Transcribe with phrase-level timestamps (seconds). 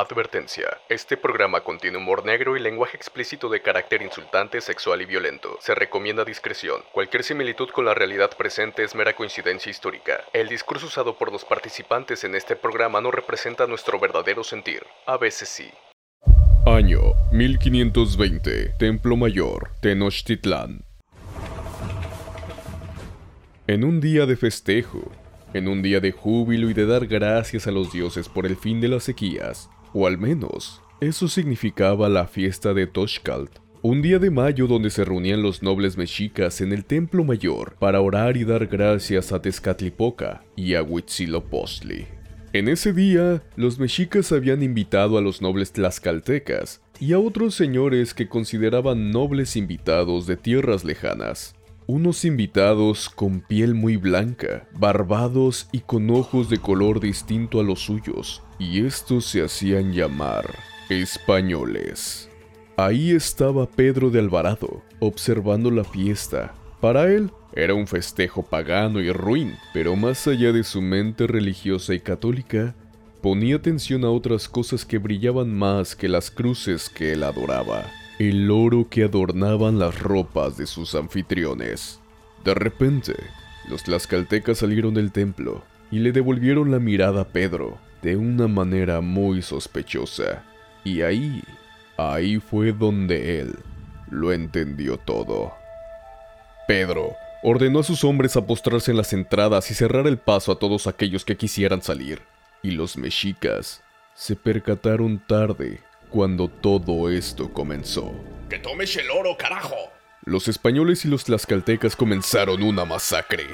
[0.00, 0.78] Advertencia.
[0.88, 5.56] Este programa contiene humor negro y lenguaje explícito de carácter insultante, sexual y violento.
[5.60, 6.82] Se recomienda discreción.
[6.92, 10.24] Cualquier similitud con la realidad presente es mera coincidencia histórica.
[10.32, 14.84] El discurso usado por los participantes en este programa no representa nuestro verdadero sentir.
[15.06, 15.70] A veces sí.
[16.66, 17.00] Año
[17.30, 18.74] 1520.
[18.78, 20.84] Templo Mayor, Tenochtitlán.
[23.68, 25.12] En un día de festejo,
[25.52, 28.80] en un día de júbilo y de dar gracias a los dioses por el fin
[28.80, 34.30] de las sequías, o al menos, eso significaba la fiesta de Toshkalt, un día de
[34.30, 38.66] mayo donde se reunían los nobles mexicas en el templo mayor para orar y dar
[38.66, 42.06] gracias a Tezcatlipoca y a Huitzilopochtli.
[42.54, 48.14] En ese día, los mexicas habían invitado a los nobles tlaxcaltecas y a otros señores
[48.14, 51.56] que consideraban nobles invitados de tierras lejanas.
[51.88, 57.80] Unos invitados con piel muy blanca, barbados y con ojos de color distinto a los
[57.80, 60.54] suyos, y estos se hacían llamar
[60.88, 62.28] españoles.
[62.76, 66.54] Ahí estaba Pedro de Alvarado, observando la fiesta.
[66.80, 71.94] Para él era un festejo pagano y ruin, pero más allá de su mente religiosa
[71.94, 72.74] y católica,
[73.22, 77.84] ponía atención a otras cosas que brillaban más que las cruces que él adoraba
[78.18, 82.00] el oro que adornaban las ropas de sus anfitriones.
[82.44, 83.14] De repente,
[83.68, 89.00] los tlaxcaltecas salieron del templo y le devolvieron la mirada a Pedro de una manera
[89.00, 90.44] muy sospechosa.
[90.84, 91.42] Y ahí,
[91.96, 93.58] ahí fue donde él
[94.10, 95.54] lo entendió todo.
[96.68, 100.58] Pedro ordenó a sus hombres a postrarse en las entradas y cerrar el paso a
[100.58, 102.20] todos aquellos que quisieran salir.
[102.62, 103.82] Y los mexicas
[104.14, 105.80] se percataron tarde
[106.10, 108.14] cuando todo esto comenzó.
[108.50, 109.76] ¡Que tomes el oro, carajo!
[110.26, 113.46] Los españoles y los tlaxcaltecas comenzaron una masacre.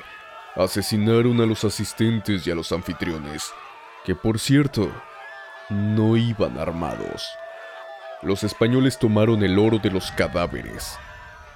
[0.56, 3.52] Asesinaron a los asistentes y a los anfitriones,
[4.04, 4.90] que por cierto,
[5.68, 7.28] no iban armados.
[8.22, 10.98] Los españoles tomaron el oro de los cadáveres,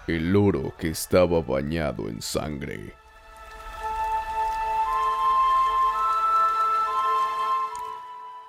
[0.06, 2.94] el oro que estaba bañado en sangre.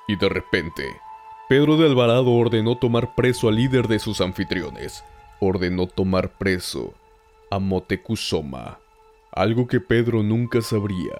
[0.08, 0.84] Y de repente,
[1.50, 5.04] Pedro de Alvarado ordenó tomar preso al líder de sus anfitriones.
[5.40, 6.94] Ordenó tomar preso
[7.50, 8.80] a Motecuzoma.
[9.32, 11.18] Algo que Pedro nunca sabría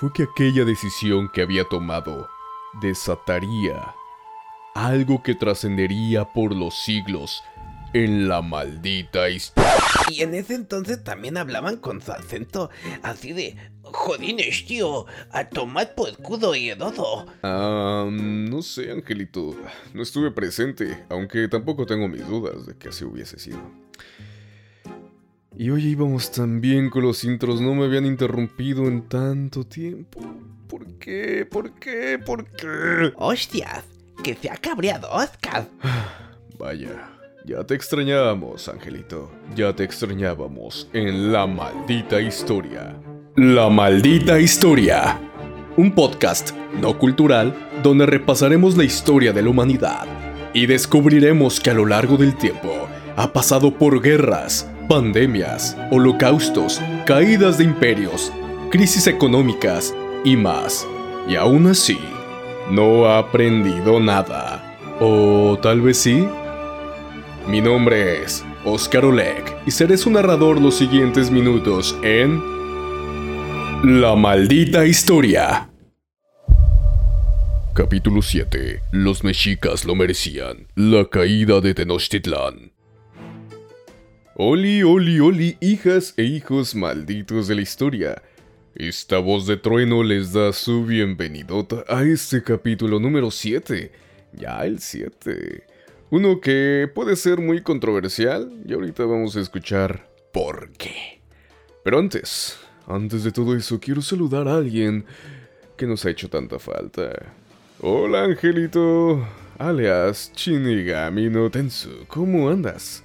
[0.00, 2.26] fue que aquella decisión que había tomado
[2.80, 3.94] desataría
[4.74, 7.42] algo que trascendería por los siglos
[7.92, 9.70] en la maldita historia.
[10.10, 12.70] Y en ese entonces también hablaban con su acento
[13.02, 17.26] así de Jodines, tío, a tomar por escudo y edodo.
[17.42, 19.54] Ah, no sé, Angelito.
[19.92, 23.60] No estuve presente, aunque tampoco tengo mis dudas de que así hubiese sido.
[25.60, 30.18] Y hoy íbamos tan bien con los intros, no me habían interrumpido en tanto tiempo.
[30.66, 31.44] ¿Por qué?
[31.44, 32.18] ¿Por qué?
[32.18, 33.12] ¿Por qué?
[33.16, 33.84] Hostias,
[34.24, 35.68] que se ha cabreado Oscar.
[36.58, 37.10] Vaya.
[37.44, 39.30] Ya te extrañábamos, Angelito.
[39.54, 42.96] Ya te extrañábamos en La Maldita Historia.
[43.36, 45.20] La Maldita Historia.
[45.76, 50.06] Un podcast no cultural donde repasaremos la historia de la humanidad
[50.54, 57.58] y descubriremos que a lo largo del tiempo ha pasado por guerras, pandemias, holocaustos, caídas
[57.58, 58.32] de imperios,
[58.72, 60.84] crisis económicas y más.
[61.28, 61.96] Y aún así,
[62.72, 64.76] no ha aprendido nada.
[64.98, 66.26] O tal vez sí.
[67.46, 72.42] Mi nombre es Oscar Oleg y seré su narrador los siguientes minutos en
[73.84, 75.70] La maldita historia.
[77.74, 78.82] Capítulo 7.
[78.90, 80.66] Los mexicas lo merecían.
[80.74, 82.72] La caída de Tenochtitlán.
[84.42, 88.22] Oli, oli, oli, hijas e hijos malditos de la historia.
[88.74, 93.92] Esta voz de trueno les da su bienvenidota a este capítulo número 7.
[94.32, 95.66] Ya el 7.
[96.08, 101.20] Uno que puede ser muy controversial y ahorita vamos a escuchar por qué.
[101.84, 105.04] Pero antes, antes de todo eso, quiero saludar a alguien
[105.76, 107.34] que nos ha hecho tanta falta.
[107.82, 109.22] Hola Angelito,
[109.58, 113.04] alias Shinigami no Tensu, ¿cómo andas?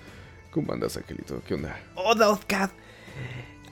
[0.55, 1.41] ¿Cómo andas Angelito?
[1.45, 1.77] ¿Qué onda?
[1.95, 2.71] Hola Oscar.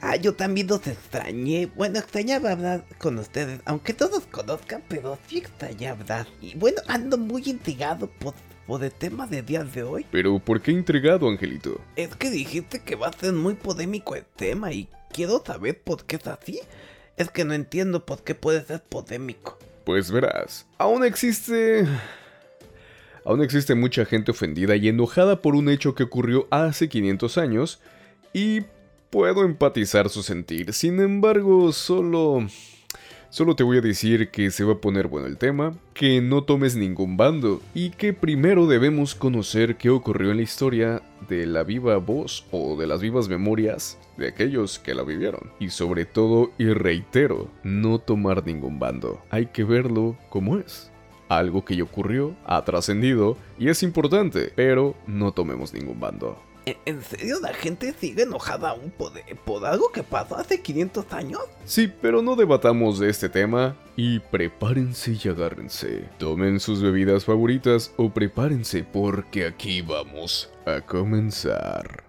[0.01, 1.68] Ah, yo también los extrañé.
[1.68, 6.27] Bueno, extrañaba hablar con ustedes, aunque todos conozcan, pero sí extrañaba hablar.
[6.41, 8.33] Y bueno, ando muy intrigado por
[8.68, 10.06] o de tema de días de hoy.
[10.12, 11.80] Pero, ¿por qué intrigado, Angelito?
[11.95, 16.03] Es que dijiste que va a ser muy polémico el tema y quiero saber por
[16.03, 16.59] qué es así.
[17.15, 19.57] Es que no entiendo por qué puede ser polémico.
[19.86, 21.88] Pues verás, aún existe...
[23.25, 27.81] Aún existe mucha gente ofendida y enojada por un hecho que ocurrió hace 500 años
[28.33, 28.61] y
[29.09, 30.73] puedo empatizar su sentir.
[30.73, 32.47] Sin embargo, solo...
[33.29, 36.43] Solo te voy a decir que se va a poner bueno el tema, que no
[36.43, 41.63] tomes ningún bando y que primero debemos conocer qué ocurrió en la historia de la
[41.63, 45.51] viva voz o de las vivas memorias de aquellos que la vivieron.
[45.59, 49.23] Y sobre todo, y reitero, no tomar ningún bando.
[49.31, 50.92] Hay que verlo como es
[51.38, 56.38] algo que ya ocurrió, ha trascendido y es importante, pero no tomemos ningún bando.
[56.65, 59.12] ¿En serio la gente sigue enojada aún por,
[59.45, 61.41] por, algo que pasó hace 500 años?
[61.65, 66.09] Sí, pero no debatamos de este tema y prepárense y agárrense.
[66.19, 72.06] Tomen sus bebidas favoritas o prepárense porque aquí vamos a comenzar.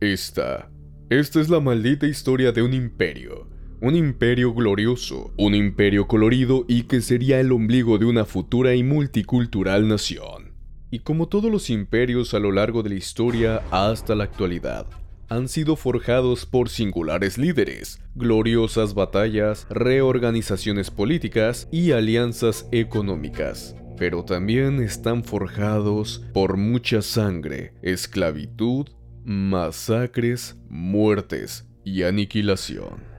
[0.00, 0.68] Esta,
[1.08, 3.51] esta es la maldita historia de un imperio
[3.82, 8.84] un imperio glorioso, un imperio colorido y que sería el ombligo de una futura y
[8.84, 10.52] multicultural nación.
[10.92, 14.86] Y como todos los imperios a lo largo de la historia hasta la actualidad,
[15.28, 23.74] han sido forjados por singulares líderes, gloriosas batallas, reorganizaciones políticas y alianzas económicas.
[23.98, 28.86] Pero también están forjados por mucha sangre, esclavitud,
[29.24, 33.11] masacres, muertes y aniquilación.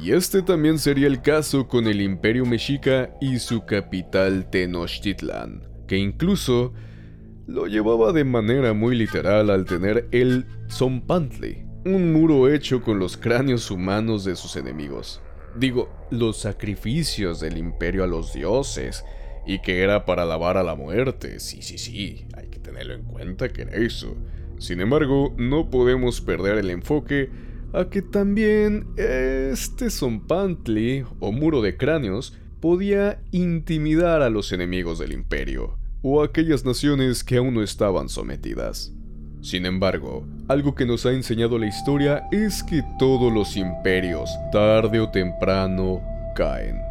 [0.00, 5.96] Y este también sería el caso con el Imperio Mexica y su capital Tenochtitlan, que
[5.96, 6.72] incluso
[7.48, 13.16] lo llevaba de manera muy literal al tener el Zompantli, un muro hecho con los
[13.16, 15.20] cráneos humanos de sus enemigos.
[15.56, 19.04] Digo, los sacrificios del imperio a los dioses,
[19.46, 23.02] y que era para alabar a la muerte, sí, sí, sí, hay que tenerlo en
[23.02, 24.14] cuenta que era eso.
[24.58, 27.30] Sin embargo, no podemos perder el enfoque
[27.72, 35.12] a que también este zompantli o muro de cráneos podía intimidar a los enemigos del
[35.12, 38.92] imperio o a aquellas naciones que aún no estaban sometidas.
[39.40, 44.98] Sin embargo, algo que nos ha enseñado la historia es que todos los imperios, tarde
[45.00, 46.00] o temprano,
[46.34, 46.88] caen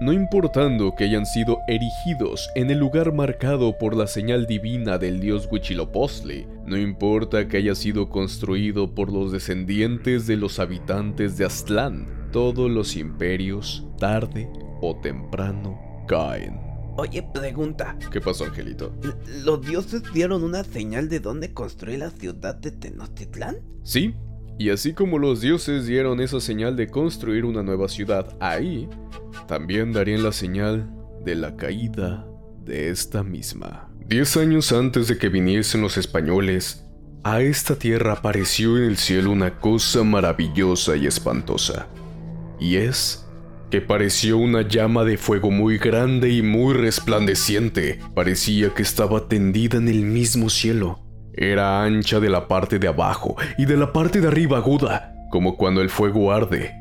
[0.00, 5.20] no importando que hayan sido erigidos en el lugar marcado por la señal divina del
[5.20, 11.44] dios Huitzilopochtli, no importa que haya sido construido por los descendientes de los habitantes de
[11.44, 14.48] Aztlán, todos los imperios, tarde
[14.80, 16.60] o temprano, caen.
[16.96, 17.98] Oye, pregunta.
[18.12, 18.94] ¿Qué pasó, Angelito?
[19.44, 23.56] ¿Los dioses dieron una señal de dónde construir la ciudad de Tenochtitlán?
[23.82, 24.14] Sí,
[24.56, 28.88] y así como los dioses dieron esa señal de construir una nueva ciudad ahí,
[29.48, 30.88] también darían la señal
[31.24, 32.28] de la caída
[32.64, 33.89] de esta misma.
[34.10, 36.84] Diez años antes de que viniesen los españoles,
[37.24, 41.86] a esta tierra apareció en el cielo una cosa maravillosa y espantosa.
[42.58, 43.26] Y es
[43.70, 48.00] que pareció una llama de fuego muy grande y muy resplandeciente.
[48.14, 53.36] Parecía que estaba tendida en el mismo cielo era ancha de la parte de abajo
[53.56, 56.74] y de la parte de arriba aguda, como cuando el fuego arde.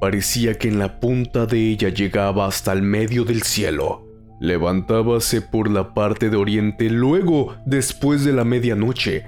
[0.00, 4.05] Parecía que en la punta de ella llegaba hasta el medio del cielo.
[4.38, 9.24] Levantábase por la parte de oriente luego después de la medianoche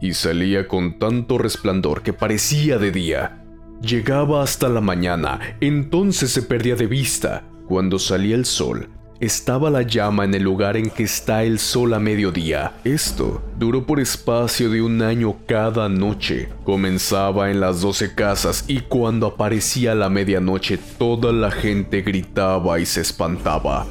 [0.00, 3.42] y salía con tanto resplandor que parecía de día.
[3.82, 7.44] Llegaba hasta la mañana, entonces se perdía de vista.
[7.68, 8.88] Cuando salía el sol,
[9.20, 12.72] estaba la llama en el lugar en que está el sol a mediodía.
[12.84, 16.48] Esto duró por espacio de un año cada noche.
[16.64, 22.86] Comenzaba en las doce casas y cuando aparecía la medianoche toda la gente gritaba y
[22.86, 23.86] se espantaba.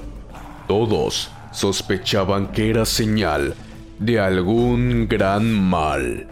[0.67, 3.53] Todos sospechaban que era señal
[3.99, 6.27] de algún gran mal.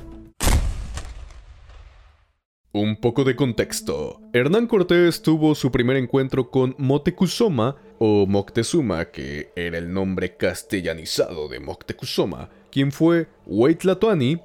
[2.72, 4.20] Un poco de contexto.
[4.34, 11.48] Hernán Cortés tuvo su primer encuentro con Motecuzoma o Moctezuma, que era el nombre castellanizado
[11.48, 14.40] de Moctezuma, quien fue Huaytlatoani,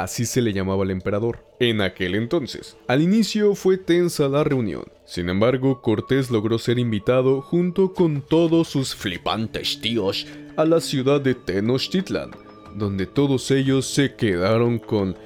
[0.00, 2.76] así se le llamaba al emperador, en aquel entonces.
[2.88, 8.68] Al inicio fue tensa la reunión, sin embargo Cortés logró ser invitado junto con todos
[8.68, 12.30] sus flipantes tíos a la ciudad de Tenochtitlan,
[12.74, 15.16] donde todos ellos se quedaron con...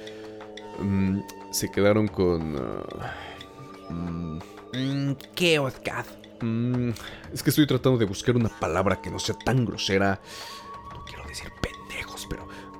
[0.79, 1.21] Mm,
[1.51, 2.55] se quedaron con...
[3.89, 4.39] Uh,
[4.77, 6.05] mm, ¿Qué, Oscar?
[6.41, 6.89] Mm,
[7.33, 10.19] es que estoy tratando de buscar una palabra que no sea tan grosera.
[10.93, 11.76] No quiero decir pendejos,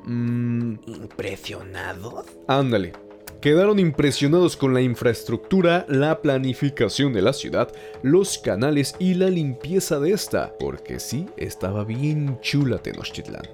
[0.07, 0.15] pero...
[0.15, 2.25] Mm, ¿Impresionados?
[2.47, 2.93] Ándale.
[3.41, 7.71] Quedaron impresionados con la infraestructura, la planificación de la ciudad,
[8.01, 13.47] los canales y la limpieza de esta, porque sí, estaba bien chula Tenochtitlán.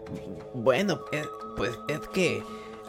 [0.54, 1.24] Bueno, eh,
[1.58, 2.42] pues es que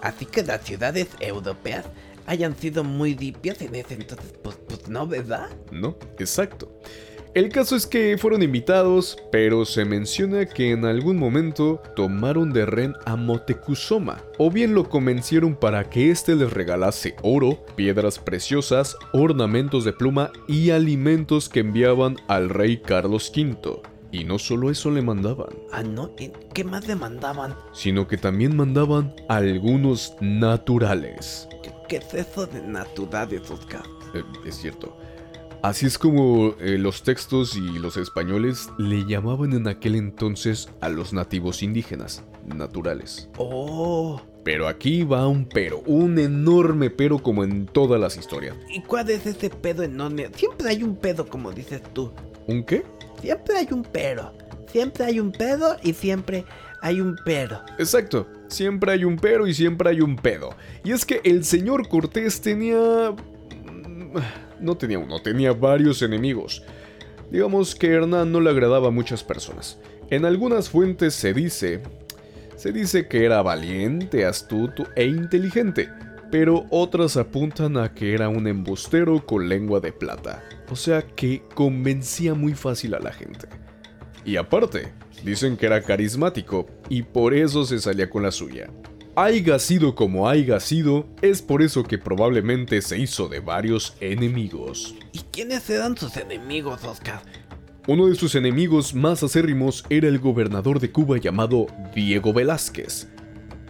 [0.02, 1.84] así que las ciudades europeas
[2.26, 5.50] hayan sido muy limpias en ese entonces, pues, pues no, ¿verdad?
[5.72, 6.70] No, exacto.
[7.34, 12.64] El caso es que fueron invitados, pero se menciona que en algún momento tomaron de
[12.64, 18.96] ren a Motecuzoma, o bien lo convencieron para que éste les regalase oro, piedras preciosas,
[19.12, 23.80] ornamentos de pluma y alimentos que enviaban al rey Carlos V.
[24.12, 27.56] Y no solo eso le mandaban, Ah, no, ¿y ¿qué más le mandaban?
[27.72, 31.48] sino que también mandaban algunos naturales.
[31.64, 33.82] ¿Qué, qué es eso de naturales, Oscar?
[34.14, 34.96] Eh, es cierto.
[35.64, 40.90] Así es como eh, los textos y los españoles le llamaban en aquel entonces a
[40.90, 43.30] los nativos indígenas, naturales.
[43.38, 48.54] Oh, Pero aquí va un pero, un enorme pero como en todas las historias.
[48.68, 50.28] ¿y cuál es ese pedo enorme?
[50.36, 52.12] Siempre hay un pedo, como dices tú.
[52.46, 52.84] ¿Un qué?
[53.22, 54.34] Siempre hay un pero.
[54.70, 56.44] Siempre hay un pedo y siempre
[56.82, 57.62] hay un pero.
[57.78, 60.54] Exacto, siempre hay un pero y siempre hay un pedo.
[60.84, 63.14] Y es que el señor Cortés tenía...
[64.60, 66.62] No tenía uno, tenía varios enemigos.
[67.30, 69.78] Digamos que Hernán no le agradaba a muchas personas.
[70.10, 71.82] En algunas fuentes se dice...
[72.56, 75.90] Se dice que era valiente, astuto e inteligente,
[76.30, 80.44] pero otras apuntan a que era un embustero con lengua de plata.
[80.70, 83.48] O sea que convencía muy fácil a la gente.
[84.24, 84.92] Y aparte,
[85.24, 88.70] dicen que era carismático y por eso se salía con la suya.
[89.16, 94.96] Haiga sido como haiga sido, es por eso que probablemente se hizo de varios enemigos.
[95.12, 97.22] ¿Y quiénes eran sus enemigos, Oscar?
[97.86, 103.06] Uno de sus enemigos más acérrimos era el gobernador de Cuba llamado Diego Velázquez,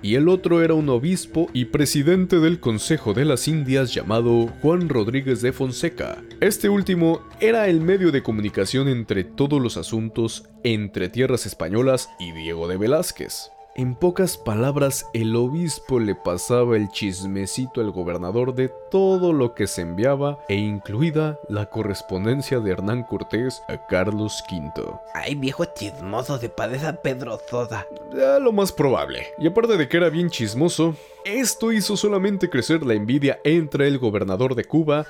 [0.01, 4.89] y el otro era un obispo y presidente del Consejo de las Indias llamado Juan
[4.89, 6.23] Rodríguez de Fonseca.
[6.41, 12.33] Este último era el medio de comunicación entre todos los asuntos entre tierras españolas y
[12.33, 13.51] Diego de Velázquez.
[13.77, 19.67] En pocas palabras, el obispo le pasaba el chismecito al gobernador de todo lo que
[19.67, 24.71] se enviaba e incluida la correspondencia de Hernán Cortés a Carlos V.
[25.13, 27.85] Ay, viejo chismoso, se parece a Pedro Sosa.
[28.17, 29.27] Ya lo más probable.
[29.41, 33.99] Y aparte de que era bien chismoso, esto hizo solamente crecer la envidia entre el
[33.99, 35.05] gobernador de Cuba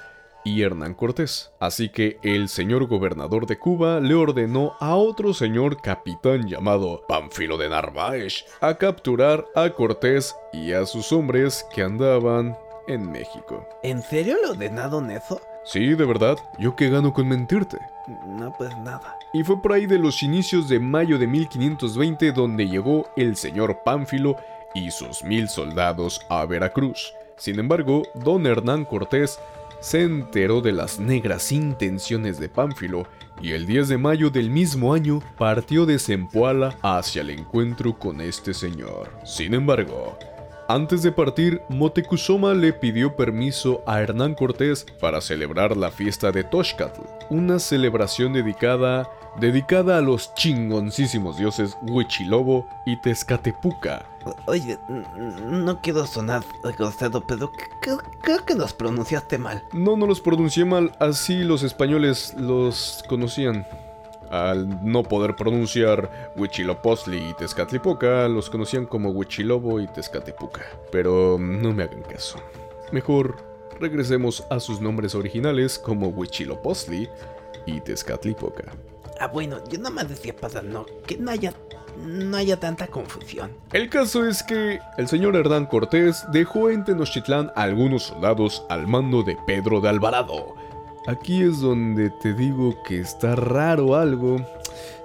[0.45, 1.51] y Hernán Cortés.
[1.59, 7.57] Así que el señor gobernador de Cuba le ordenó a otro señor capitán llamado Pánfilo
[7.57, 13.67] de Narváez a capturar a Cortés y a sus hombres que andaban en México.
[13.83, 15.41] ¿En serio le ordenaron eso?
[15.65, 17.79] Sí, de verdad, yo qué gano con mentirte.
[18.27, 19.19] No, pues nada.
[19.33, 23.81] Y fue por ahí de los inicios de mayo de 1520 donde llegó el señor
[23.83, 24.37] Pánfilo
[24.75, 27.15] y sus mil soldados a Veracruz.
[27.37, 29.41] Sin embargo, don Hernán Cortés
[29.85, 33.07] se enteró de las negras intenciones de Pánfilo
[33.43, 38.23] y el 10 de mayo del mismo año partió de Zempoala hacia el encuentro con
[38.23, 39.11] este señor.
[39.27, 40.19] Sin embargo,
[40.69, 46.45] antes de partir, Motecuzoma le pidió permiso a Hernán Cortés para celebrar la fiesta de
[46.45, 49.07] Toxcatl, una celebración dedicada
[49.39, 54.07] dedicada a los chingoncísimos dioses Huichilobo y Tezcatepuca.
[54.47, 54.79] Oye,
[55.45, 56.43] no quiero sonar
[56.79, 59.63] grosero, pero creo, creo que los pronunciaste mal.
[59.73, 63.67] No, no los pronuncié mal, así los españoles los conocían.
[64.31, 70.63] Al no poder pronunciar Huichilopochtli y Tezcatlipoca, los conocían como Huichilobo y Tezcatepuca.
[70.91, 72.39] Pero no me hagan caso.
[72.91, 73.37] Mejor
[73.79, 77.09] regresemos a sus nombres originales como Huichilopochtli
[77.67, 78.73] y Tezcatlipoca.
[79.25, 81.55] Ah, bueno, yo nada más decía para no, que no haya,
[81.97, 83.53] no haya tanta confusión.
[83.73, 88.87] El caso es que el señor Hernán Cortés dejó en Tenochtitlán a algunos soldados al
[88.87, 90.55] mando de Pedro de Alvarado.
[91.07, 94.47] Aquí es donde te digo que está raro algo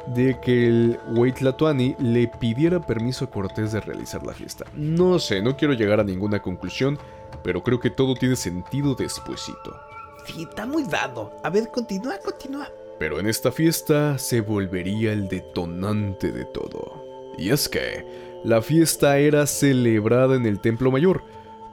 [0.07, 4.65] de que el Huaytlatoani le pidiera permiso a Cortés de realizar la fiesta.
[4.73, 6.99] No sé, no quiero llegar a ninguna conclusión,
[7.41, 9.79] pero creo que todo tiene sentido despuesito.
[10.25, 11.31] Sí, está muy dado.
[11.41, 12.67] A ver, continúa, continúa.
[12.99, 17.05] Pero en esta fiesta se volvería el detonante de todo.
[17.37, 18.05] Y es que
[18.43, 21.23] la fiesta era celebrada en el Templo Mayor,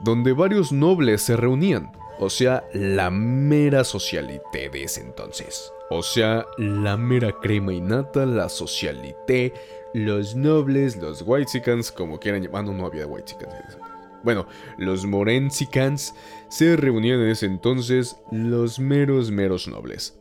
[0.01, 5.71] donde varios nobles se reunían, o sea, la mera socialité de ese entonces.
[5.89, 9.53] O sea, la mera crema y nata, la socialité,
[9.93, 13.77] los nobles, los whitexicans, como quieran llamar, no, no había whitexicans.
[14.23, 16.13] Bueno, los morensicans
[16.49, 20.16] se reunían en ese entonces los meros meros nobles.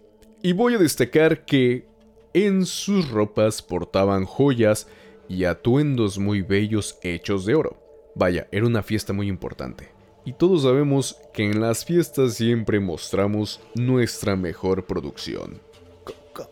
[0.47, 1.89] Y voy a destacar que
[2.33, 4.87] en sus ropas portaban joyas
[5.29, 7.77] y atuendos muy bellos hechos de oro.
[8.15, 9.89] Vaya, era una fiesta muy importante.
[10.25, 15.61] Y todos sabemos que en las fiestas siempre mostramos nuestra mejor producción.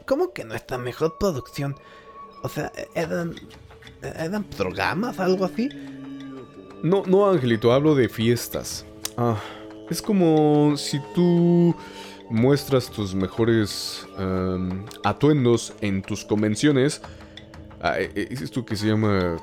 [0.06, 1.76] ¿Cómo que nuestra mejor producción?
[2.42, 3.36] O sea, eran.
[4.02, 5.68] ¿Eran programas, algo así?
[6.82, 8.84] No, no, Angelito, hablo de fiestas.
[9.16, 9.40] Ah,
[9.88, 11.76] es como si tú
[12.30, 17.02] muestras tus mejores em, atuendos en tus convenciones.
[17.80, 19.36] Ah, eh, eh, es esto que se llama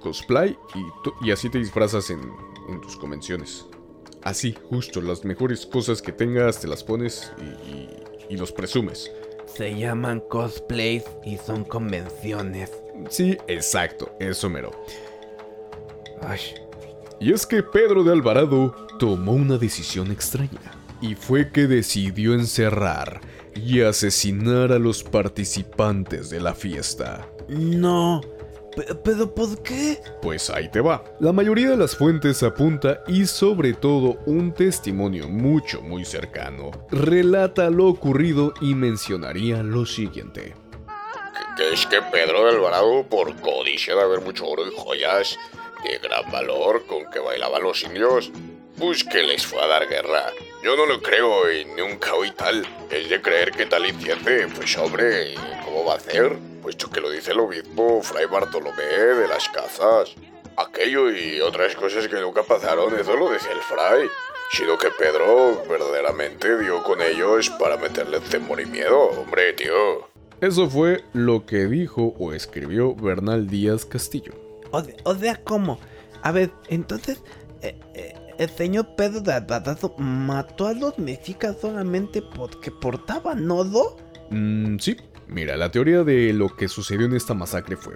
[0.00, 2.20] cosplay y, y así te disfrazas en,
[2.68, 3.66] en, tus convenciones.
[4.22, 7.32] Así, justo, las mejores cosas que tengas te las pones
[8.28, 9.10] y, y los presumes.
[9.46, 12.72] Se llaman cosplays y son convenciones.
[13.08, 14.70] Sí, exacto, eso mero.
[16.22, 16.40] Ay.
[17.20, 20.72] Y es que Pedro de Alvarado tomó una decisión extraña.
[21.00, 23.20] Y fue que decidió encerrar
[23.54, 27.28] y asesinar a los participantes de la fiesta.
[27.48, 28.20] No,
[29.04, 29.98] ¿Pero por qué?
[30.20, 31.02] Pues ahí te va.
[31.20, 37.70] La mayoría de las fuentes apunta y sobre todo un testimonio mucho muy cercano relata
[37.70, 40.54] lo ocurrido y mencionaría lo siguiente.
[41.56, 45.38] Que es que Pedro de Alvarado, por codicia de haber mucho oro y joyas
[45.82, 48.30] de gran valor con que bailaban los indios,
[48.78, 50.24] pues que les fue a dar guerra.
[50.62, 52.66] Yo no lo creo y nunca oí tal.
[52.90, 55.34] Es de creer que tal hiciese, pues hombre,
[55.64, 56.36] ¿cómo va a hacer?
[56.66, 60.16] puesto que lo dice el obispo Fray Bartolomé de las Casas.
[60.56, 64.08] Aquello y otras cosas que nunca pasaron, eso lo decía el Fray.
[64.50, 70.08] Sino que Pedro verdaderamente dio con ellos para meterle temor y miedo, hombre, tío.
[70.40, 74.32] Eso fue lo que dijo o escribió Bernal Díaz Castillo.
[74.72, 75.78] O, sea, ¿cómo?
[76.22, 77.22] A ver, entonces,
[77.62, 83.96] eh, eh, el señor Pedro de Alvarado mató a los mexicas solamente porque portaban nodo.
[84.30, 84.96] Mm, sí,
[85.28, 87.94] Mira, la teoría de lo que sucedió en esta masacre fue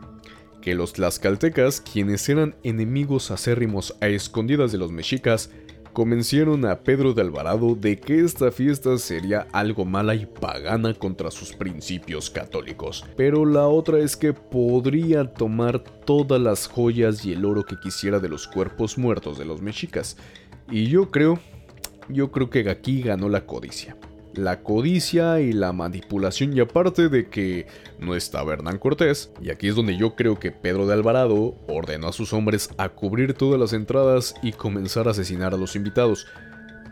[0.61, 5.51] que los tlaxcaltecas, quienes eran enemigos acérrimos a escondidas de los mexicas,
[5.93, 11.31] convencieron a Pedro de Alvarado de que esta fiesta sería algo mala y pagana contra
[11.31, 13.05] sus principios católicos.
[13.17, 18.19] Pero la otra es que podría tomar todas las joyas y el oro que quisiera
[18.19, 20.17] de los cuerpos muertos de los mexicas.
[20.71, 21.39] Y yo creo,
[22.09, 23.97] yo creo que aquí ganó la codicia
[24.35, 27.67] la codicia y la manipulación y aparte de que
[27.99, 32.09] no estaba Hernán Cortés, y aquí es donde yo creo que Pedro de Alvarado ordenó
[32.09, 36.27] a sus hombres a cubrir todas las entradas y comenzar a asesinar a los invitados.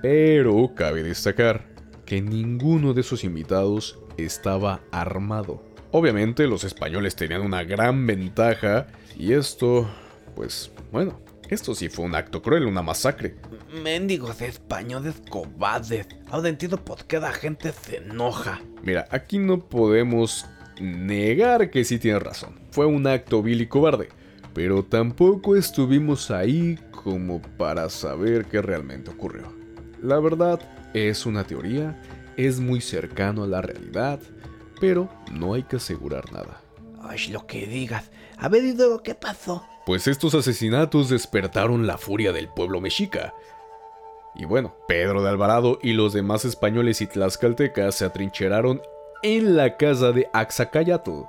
[0.02, 1.66] Pero cabe destacar
[2.04, 5.62] que ninguno de esos invitados estaba armado.
[5.90, 8.86] Obviamente los españoles tenían una gran ventaja
[9.18, 9.88] y esto,
[10.34, 13.36] pues bueno, esto sí fue un acto cruel, una masacre.
[13.82, 16.06] Mendigos españoles cobardes.
[16.30, 18.60] Ahora entiendo por qué la gente se enoja.
[18.82, 20.46] Mira, aquí no podemos
[20.80, 22.60] negar que sí tiene razón.
[22.70, 24.08] Fue un acto vil y cobarde.
[24.54, 29.52] Pero tampoco estuvimos ahí como para saber qué realmente ocurrió.
[30.02, 30.60] La verdad
[30.94, 32.00] es una teoría,
[32.36, 34.20] es muy cercano a la realidad,
[34.80, 36.60] pero no hay que asegurar nada.
[37.02, 38.10] Ay, lo que digas.
[38.38, 39.64] A ver, ¿y luego qué pasó?
[39.88, 43.32] pues estos asesinatos despertaron la furia del pueblo mexica.
[44.34, 48.82] Y bueno, Pedro de Alvarado y los demás españoles y tlaxcaltecas se atrincheraron
[49.22, 51.22] en la casa de Axacayatl,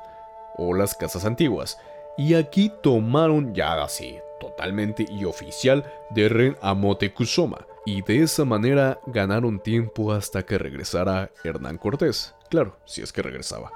[0.58, 1.78] o las casas antiguas,
[2.18, 8.44] y aquí tomaron ya así, totalmente y oficial, de Ren a Motecuzoma, y de esa
[8.44, 12.36] manera ganaron tiempo hasta que regresara Hernán Cortés.
[12.50, 13.72] Claro, si es que regresaba.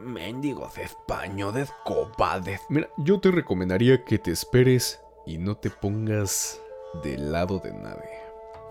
[0.00, 2.60] Mendigos españoles cobardes.
[2.68, 6.60] Mira, yo te recomendaría que te esperes y no te pongas
[7.02, 8.10] del lado de nadie.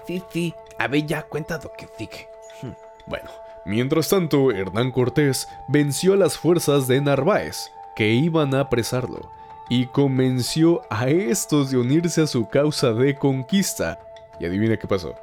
[0.05, 0.53] Sí, sí.
[0.77, 2.27] A ver, ya cuenta lo que sigue.
[2.61, 2.73] Hmm.
[3.07, 3.29] Bueno,
[3.65, 9.31] mientras tanto, Hernán Cortés venció a las fuerzas de Narváez, que iban a apresarlo,
[9.69, 13.99] y convenció a estos de unirse a su causa de conquista.
[14.39, 15.15] Y adivina qué pasó.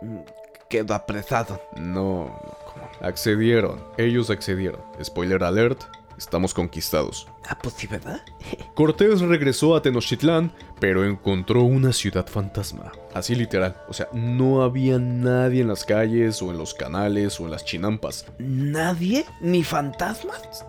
[0.69, 1.61] Quedó apresado.
[1.77, 2.39] No,
[3.01, 3.83] accedieron.
[3.97, 4.81] Ellos accedieron.
[5.03, 5.83] Spoiler alert,
[6.19, 7.27] estamos conquistados.
[7.49, 8.21] Ah, pues sí, ¿verdad?
[8.75, 12.93] Cortés regresó a Tenochtitlán, pero encontró una ciudad fantasma.
[13.15, 13.77] Así literal.
[13.89, 17.65] O sea, no había nadie en las calles, o en los canales, o en las
[17.65, 18.27] chinampas.
[18.39, 19.25] ¿Nadie?
[19.41, 20.67] ¿Ni fantasmas?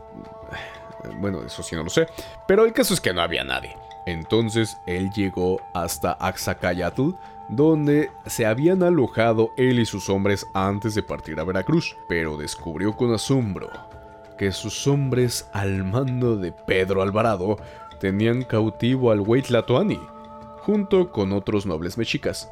[1.20, 2.08] Bueno, eso sí no lo sé.
[2.48, 3.76] Pero el caso es que no había nadie.
[4.06, 7.12] Entonces él llegó hasta Axacayatl,
[7.50, 12.96] donde se habían alojado él y sus hombres antes de partir a Veracruz, pero descubrió
[12.96, 13.70] con asombro
[14.38, 17.58] que sus hombres al mando de Pedro Alvarado
[18.00, 20.00] tenían cautivo al Huitlatoani,
[20.60, 22.50] junto con otros nobles mexicas.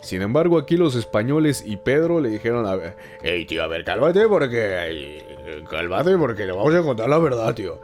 [0.00, 3.84] Sin embargo, aquí los españoles y Pedro le dijeron a ver, hey tío, a ver,
[3.84, 5.24] cálmate porque...
[5.68, 7.80] Cálmate porque le vamos a contar la verdad, tío.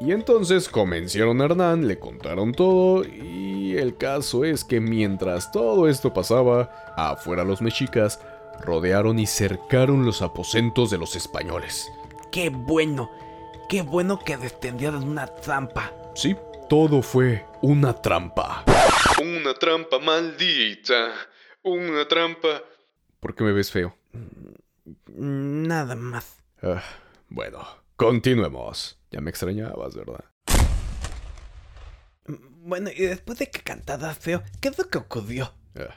[0.00, 5.88] Y entonces convencieron a Hernán, le contaron todo y el caso es que mientras todo
[5.88, 8.20] esto pasaba, afuera los mexicas
[8.60, 11.90] rodearon y cercaron los aposentos de los españoles.
[12.30, 13.10] ¡Qué bueno!
[13.68, 15.92] ¡Qué bueno que descendieron una trampa!
[16.14, 16.36] Sí,
[16.68, 18.64] todo fue una trampa.
[19.20, 21.12] Una trampa maldita.
[21.62, 22.62] Una trampa.
[23.20, 23.96] ¿Por qué me ves feo?
[25.06, 26.36] Nada más.
[26.62, 26.82] Ah,
[27.28, 28.97] bueno, continuemos.
[29.10, 30.24] Ya me extrañabas, ¿verdad?
[32.60, 35.52] Bueno, y después de que cantada feo, ¿qué es lo que ocurrió?
[35.74, 35.94] Ah,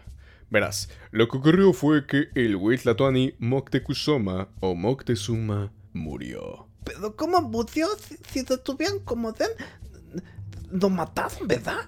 [0.50, 6.69] verás, lo que ocurrió fue que el Huitlatoani Moctezuma o Moctezuma murió.
[6.86, 9.50] Pero ¿cómo murió si, si lo tuvieron como den?
[10.71, 11.80] Lo mataron, ¿verdad?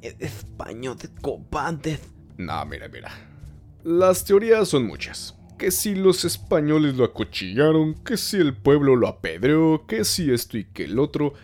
[0.00, 2.00] E- Españoles, cobardes.
[2.38, 3.10] No, mira, mira.
[3.84, 5.36] Las teorías son muchas.
[5.62, 10.58] Que si los españoles lo acuchillaron, que si el pueblo lo apedreó, que si esto
[10.58, 11.34] y que el otro.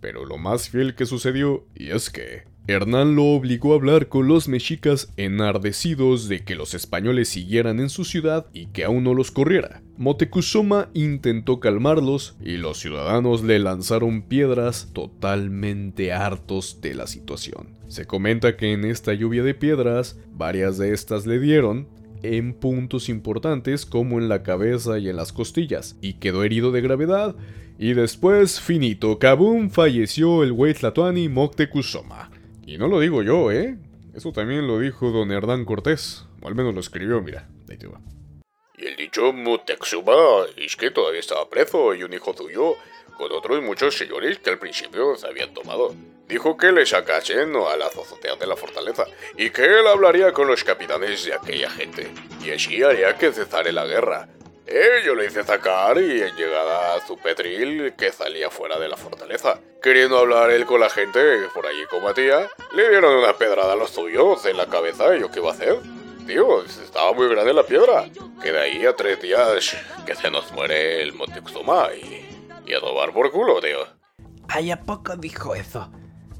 [0.00, 4.26] Pero lo más fiel que sucedió, y es que Hernán lo obligó a hablar con
[4.26, 9.14] los mexicas enardecidos de que los españoles siguieran en su ciudad y que aún no
[9.14, 9.80] los corriera.
[9.96, 17.68] Motecuzoma intentó calmarlos y los ciudadanos le lanzaron piedras totalmente hartos de la situación.
[17.86, 21.86] Se comenta que en esta lluvia de piedras, varias de estas le dieron
[22.22, 26.80] en puntos importantes como en la cabeza y en las costillas, y quedó herido de
[26.80, 27.36] gravedad,
[27.78, 32.30] y después, finito, kabum, falleció el Huitlatoani Moctezuma.
[32.66, 33.78] Y no lo digo yo, ¿eh?
[34.14, 37.48] Eso también lo dijo don Hernán Cortés, o al menos lo escribió, mira.
[38.76, 42.74] Y el dicho Mutexuma es que todavía estaba preso y un hijo suyo,
[43.18, 45.94] con otros muchos señores que al principio se habían tomado.
[46.28, 49.04] Dijo que le sacasen a las azoteas de la fortaleza
[49.36, 52.10] y que él hablaría con los capitanes de aquella gente
[52.44, 54.28] y así haría que cesare la guerra.
[54.66, 58.88] Eh, yo le hice sacar y en llegada a su petril que salía fuera de
[58.88, 59.58] la fortaleza.
[59.82, 63.76] Queriendo hablar él con la gente que por allí combatía, le dieron una pedrada a
[63.76, 65.78] los suyos en la cabeza y yo qué iba a hacer.
[66.26, 68.04] Tío, estaba muy grande la piedra.
[68.42, 72.27] Que de ahí a tres días que se nos muere el Moctezuma y,
[72.68, 73.78] y a tomar por culo, tío.
[74.48, 75.90] Ay, ¿a poco dijo eso?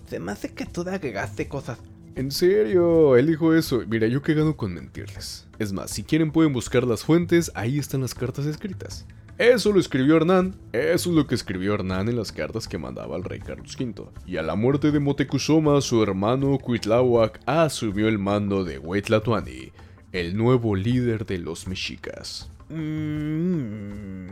[0.08, 1.78] Se me hace que tú le agregaste cosas.
[2.14, 3.82] En serio, él dijo eso.
[3.86, 5.46] Mira, yo qué gano con mentirles.
[5.58, 9.06] Es más, si quieren pueden buscar las fuentes, ahí están las cartas escritas.
[9.38, 13.14] Eso lo escribió Hernán, eso es lo que escribió Hernán en las cartas que mandaba
[13.14, 14.06] al rey Carlos V.
[14.26, 19.70] Y a la muerte de Motecuzoma, su hermano Cuitláhuac asumió el mando de Huitlatoani,
[20.10, 22.50] el nuevo líder de los mexicas.
[22.68, 24.26] Mm,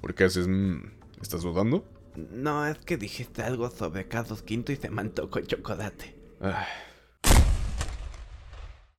[0.00, 0.80] ¿Por qué haces mm?
[1.20, 1.84] ¿Estás dudando?
[2.16, 6.14] no, es que dijiste algo sobre Carlos V y se me antojó chocolate.
[6.40, 6.64] Ay.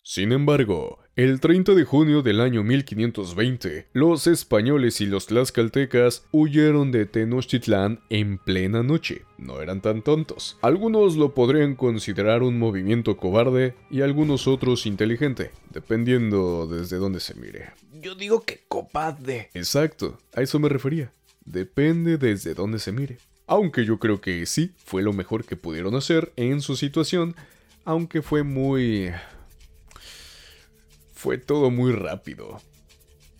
[0.04, 6.92] Sin embargo, el 30 de junio del año 1520, los españoles y los tlaxcaltecas huyeron
[6.92, 9.24] de Tenochtitlán en plena noche.
[9.40, 10.60] No eran tan tontos.
[10.62, 17.34] Algunos lo podrían considerar un movimiento cobarde y algunos otros inteligente, dependiendo desde dónde se
[17.34, 17.72] mire.
[17.94, 19.50] Yo digo que cobarde.
[19.56, 21.12] Exacto, a eso me refería.
[21.46, 23.18] Depende desde dónde se mire.
[23.48, 27.36] Aunque yo creo que sí, fue lo mejor que pudieron hacer en su situación,
[27.86, 29.10] aunque fue muy...
[31.18, 32.62] Fue todo muy rápido.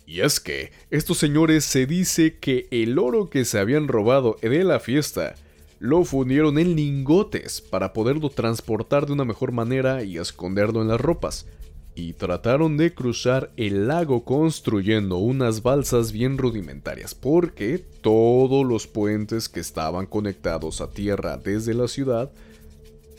[0.04, 4.64] Y es que, estos señores se dice que el oro que se habían robado de
[4.64, 5.36] la fiesta
[5.78, 11.00] lo fundieron en lingotes para poderlo transportar de una mejor manera y esconderlo en las
[11.00, 11.46] ropas
[11.94, 19.48] y trataron de cruzar el lago construyendo unas balsas bien rudimentarias porque todos los puentes
[19.48, 22.32] que estaban conectados a tierra desde la ciudad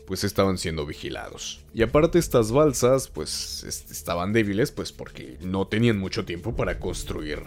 [0.06, 1.59] pues estaban siendo vigilados.
[1.74, 6.80] Y aparte estas balsas pues est- estaban débiles pues porque no tenían mucho tiempo para
[6.80, 7.40] construir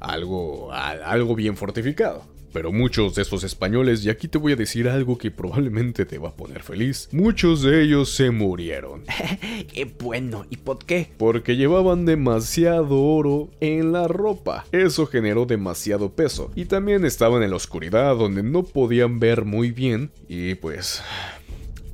[0.00, 2.32] algo, algo bien fortificado.
[2.52, 6.18] Pero muchos de esos españoles, y aquí te voy a decir algo que probablemente te
[6.18, 9.02] va a poner feliz, muchos de ellos se murieron.
[9.72, 11.10] Qué bueno, ¿y por qué?
[11.18, 14.66] Porque llevaban demasiado oro en la ropa.
[14.70, 16.52] Eso generó demasiado peso.
[16.54, 20.12] Y también estaban en la oscuridad donde no podían ver muy bien.
[20.28, 21.02] Y pues...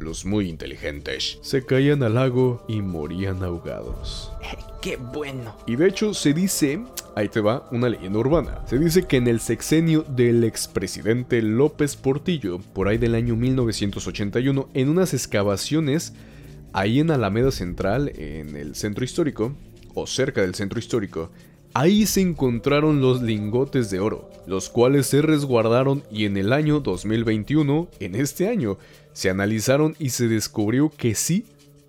[0.01, 4.33] Los muy inteligentes se caían al lago y morían ahogados.
[4.81, 5.55] Qué bueno.
[5.67, 6.83] Y de hecho se dice,
[7.15, 11.97] ahí te va una leyenda urbana, se dice que en el sexenio del expresidente López
[11.97, 16.15] Portillo, por ahí del año 1981, en unas excavaciones
[16.73, 19.55] ahí en Alameda Central, en el centro histórico,
[19.93, 21.31] o cerca del centro histórico,
[21.75, 26.81] ahí se encontraron los lingotes de oro, los cuales se resguardaron y en el año
[26.81, 28.79] 2021, en este año,
[29.21, 31.45] se analizaron y se descubrió que sí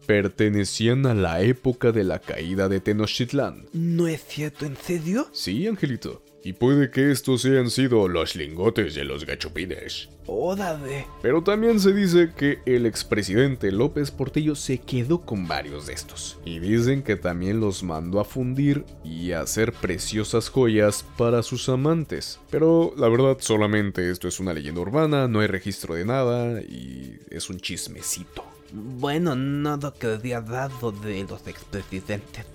[0.05, 3.67] pertenecían a la época de la caída de Tenochtitlán.
[3.71, 5.29] ¿No es cierto, en serio?
[5.31, 6.21] Sí, Angelito.
[6.43, 10.09] Y puede que estos hayan sido los lingotes de los gachupines.
[10.25, 11.05] Órale.
[11.21, 16.39] Pero también se dice que el expresidente López Portillo se quedó con varios de estos.
[16.43, 21.69] Y dicen que también los mandó a fundir y a hacer preciosas joyas para sus
[21.69, 22.39] amantes.
[22.49, 27.19] Pero la verdad solamente esto es una leyenda urbana, no hay registro de nada y
[27.29, 28.43] es un chismecito.
[28.73, 32.45] Bueno, no lo que había dado de los expresidentes.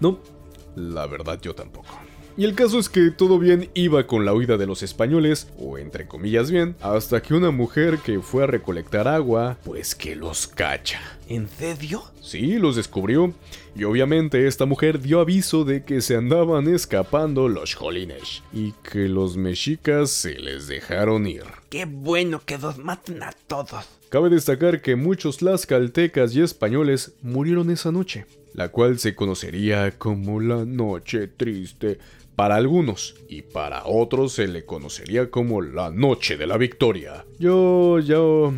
[0.00, 0.18] No,
[0.76, 1.98] la verdad yo tampoco.
[2.38, 5.76] Y el caso es que todo bien iba con la huida de los españoles, o
[5.76, 10.46] entre comillas bien, hasta que una mujer que fue a recolectar agua, pues que los
[10.46, 11.00] cacha.
[11.28, 12.04] ¿En serio?
[12.22, 13.34] Sí, los descubrió.
[13.74, 19.08] Y obviamente esta mujer dio aviso de que se andaban escapando los jolines y que
[19.08, 21.42] los mexicas se les dejaron ir.
[21.70, 23.84] Qué bueno que los maten a todos.
[24.10, 30.38] Cabe destacar que muchos tlaxcaltecas y españoles murieron esa noche, la cual se conocería como
[30.38, 31.98] la Noche Triste
[32.38, 37.24] para algunos y para otros se le conocería como la Noche de la Victoria.
[37.40, 38.54] Yo, yo,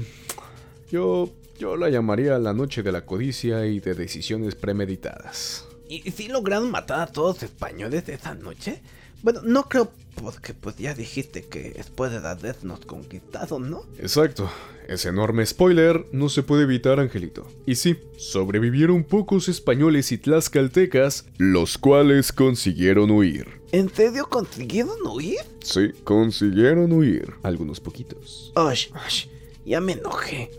[0.92, 5.64] yo, yo la llamaría la Noche de la Codicia y de decisiones premeditadas.
[5.88, 8.82] ¿Y si lograron matar a todos los españoles esa noche?
[9.22, 9.90] Bueno, no creo
[10.22, 13.86] porque pues ya dijiste que después de la vez nos conquistaron, ¿no?
[13.98, 14.50] Exacto.
[14.88, 17.46] Ese enorme spoiler no se puede evitar, Angelito.
[17.64, 23.59] Y sí, sobrevivieron pocos españoles y tlaxcaltecas, los cuales consiguieron huir.
[23.72, 25.38] ¿En serio consiguieron huir?
[25.62, 27.34] Sí, consiguieron huir.
[27.44, 28.52] Algunos poquitos.
[28.56, 29.26] Osh, osh,
[29.64, 30.50] ya me enojé.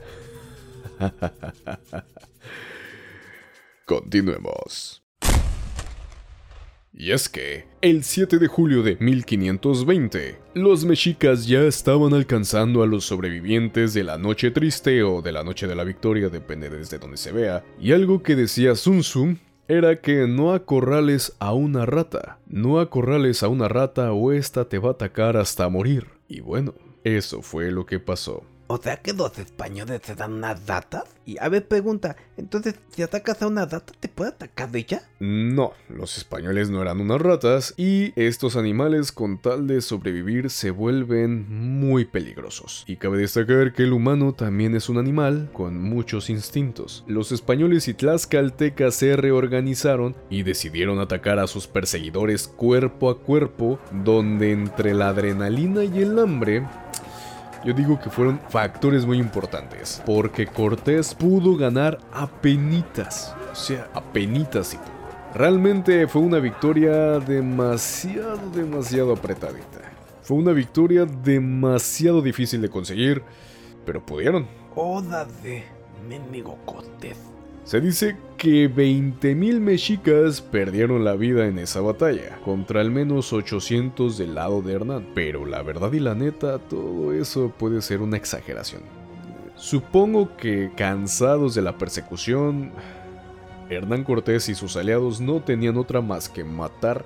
[3.86, 5.04] Continuemos.
[6.94, 12.88] Y es que, el 7 de julio de 1520, los mexicas ya estaban alcanzando a
[12.88, 17.00] los sobrevivientes de la Noche Triste o de la Noche de la Victoria, depende desde
[17.00, 19.38] donde se vea, y algo que decía Sun Tzu
[19.72, 24.80] era que no acorrales a una rata, no acorrales a una rata o esta te
[24.80, 26.08] va a atacar hasta morir.
[26.28, 26.74] Y bueno,
[27.06, 28.44] eso fue lo que pasó.
[28.74, 31.04] O sea que los españoles se dan unas datas.
[31.26, 35.02] Y a ver, pregunta, entonces si atacas a una rata, ¿te puede atacar de ella?
[35.20, 40.72] No, los españoles no eran unas ratas y estos animales con tal de sobrevivir se
[40.72, 41.46] vuelven
[41.82, 42.86] muy peligrosos.
[42.88, 47.04] Y cabe destacar que el humano también es un animal con muchos instintos.
[47.08, 53.80] Los españoles y tlaxcaltecas se reorganizaron y decidieron atacar a sus perseguidores cuerpo a cuerpo,
[53.92, 56.66] donde entre la adrenalina y el hambre
[57.64, 63.90] yo digo que fueron factores muy importantes, porque Cortés pudo ganar a penitas, o sea,
[63.94, 64.92] a penitas y pudo.
[65.34, 69.80] Realmente fue una victoria demasiado, demasiado apretadita.
[70.24, 73.24] Fue una victoria demasiado difícil de conseguir,
[73.86, 74.48] pero pudieron.
[74.76, 75.64] Oda de
[76.08, 77.18] mendigo Cortés.
[77.64, 84.18] Se dice que 20.000 mexicas perdieron la vida en esa batalla, contra al menos 800
[84.18, 85.08] del lado de Hernán.
[85.14, 88.82] Pero la verdad y la neta, todo eso puede ser una exageración.
[89.56, 92.72] Supongo que cansados de la persecución,
[93.70, 97.06] Hernán Cortés y sus aliados no tenían otra más que matar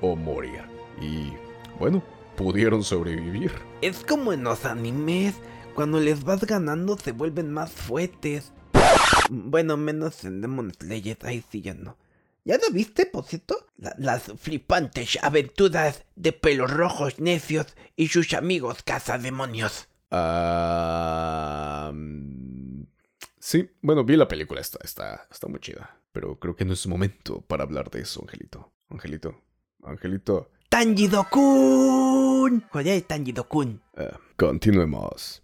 [0.00, 0.62] o morir.
[1.00, 1.32] Y
[1.78, 2.02] bueno,
[2.36, 3.52] pudieron sobrevivir.
[3.82, 5.36] Es como en los animes,
[5.76, 8.52] cuando les vas ganando se vuelven más fuertes.
[9.30, 11.96] Bueno, menos en Demon Slayer, ahí sí ya no.
[12.44, 13.66] ¿Ya lo viste, por cierto?
[13.76, 17.66] La- las flipantes aventuras de pelos rojos necios
[17.96, 19.88] y sus amigos cazademonios.
[20.10, 21.92] Ah,
[23.38, 25.98] sí, bueno, vi la película, está, está, está muy chida.
[26.12, 28.72] Pero creo que no es momento para hablar de eso, Angelito.
[28.90, 29.40] Angelito,
[29.84, 30.50] Angelito.
[30.68, 32.64] ¡Tanjido-kun!
[32.70, 33.80] Joder, Tanjido-kun.
[33.96, 35.42] Ah, continuemos.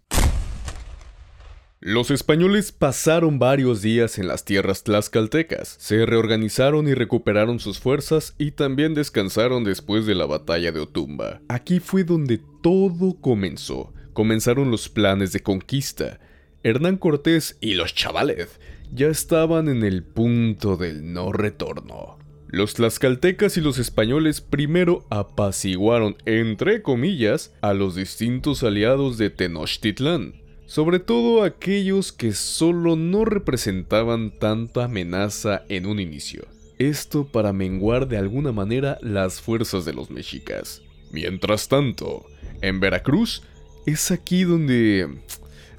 [1.81, 8.35] Los españoles pasaron varios días en las tierras tlaxcaltecas, se reorganizaron y recuperaron sus fuerzas
[8.37, 11.39] y también descansaron después de la batalla de Otumba.
[11.47, 13.93] Aquí fue donde todo comenzó.
[14.11, 16.19] Comenzaron los planes de conquista.
[16.63, 18.59] Hernán Cortés y los chavales
[18.91, 22.19] ya estaban en el punto del no retorno.
[22.49, 30.33] Los tlaxcaltecas y los españoles primero apaciguaron, entre comillas, a los distintos aliados de Tenochtitlán,
[30.69, 36.45] sobre todo aquellos que solo no representaban tanta amenaza en un inicio.
[36.77, 40.83] Esto para menguar de alguna manera las fuerzas de los mexicas.
[41.11, 42.23] Mientras tanto,
[42.61, 43.41] en Veracruz
[43.87, 45.09] es aquí donde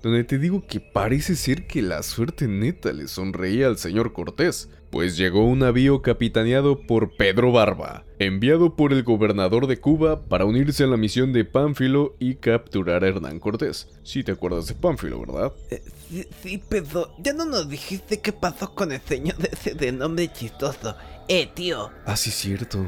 [0.03, 4.70] donde te digo que parece ser que la suerte neta le sonreía al señor Cortés,
[4.90, 10.44] pues llegó un navío capitaneado por Pedro Barba, enviado por el gobernador de Cuba para
[10.44, 13.88] unirse a la misión de Pánfilo y capturar a Hernán Cortés.
[14.03, 15.53] Si te acuerdas de Pánfilo, ¿verdad?
[15.70, 19.92] Eh, sí, sí, pero ya no nos dijiste qué pasó con el señor ese de
[19.92, 20.96] nombre chistoso.
[21.29, 21.90] Eh, tío.
[22.05, 22.85] Ah, sí, cierto.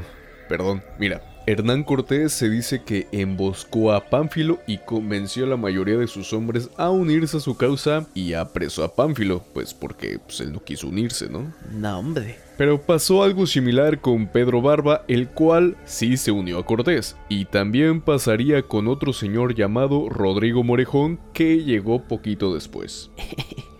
[0.49, 5.97] Perdón, mira, Hernán Cortés se dice que emboscó a Pánfilo y convenció a la mayoría
[5.97, 10.39] de sus hombres a unirse a su causa y apresó a Pánfilo, pues porque pues,
[10.39, 11.53] él no quiso unirse, ¿no?
[11.73, 12.37] No, hombre.
[12.57, 17.43] Pero pasó algo similar con Pedro Barba, el cual sí se unió a Cortés, y
[17.45, 23.11] también pasaría con otro señor llamado Rodrigo Morejón que llegó poquito después.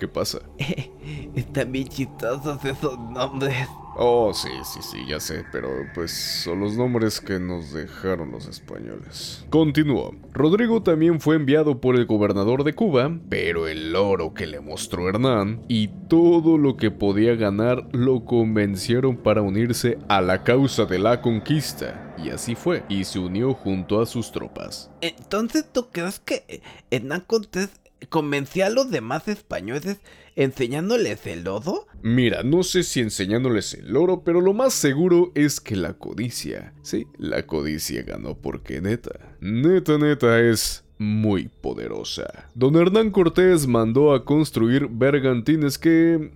[0.00, 0.40] ¿Qué pasa?
[1.34, 3.68] Están bien chistosos esos nombres.
[3.96, 8.46] Oh, sí, sí, sí, ya sé, pero pues son los nombres que nos dejaron los
[8.46, 9.44] españoles.
[9.50, 10.14] Continuó.
[10.32, 15.06] Rodrigo también fue enviado por el gobernador de Cuba, pero el oro que le mostró
[15.06, 20.98] Hernán y todo lo que podía ganar lo convencieron para unirse a la causa de
[20.98, 22.14] la conquista.
[22.16, 24.90] Y así fue, y se unió junto a sus tropas.
[25.00, 27.70] Entonces, ¿tú crees que Hernán Cortés
[28.08, 29.98] convencía a los demás españoles
[30.36, 31.86] enseñándoles el lodo?
[32.02, 36.72] Mira, no sé si enseñándoles el oro, pero lo más seguro es que la codicia.
[36.82, 39.36] Sí, la codicia ganó porque neta.
[39.40, 42.50] Neta, neta es muy poderosa.
[42.54, 46.30] Don Hernán Cortés mandó a construir bergantines que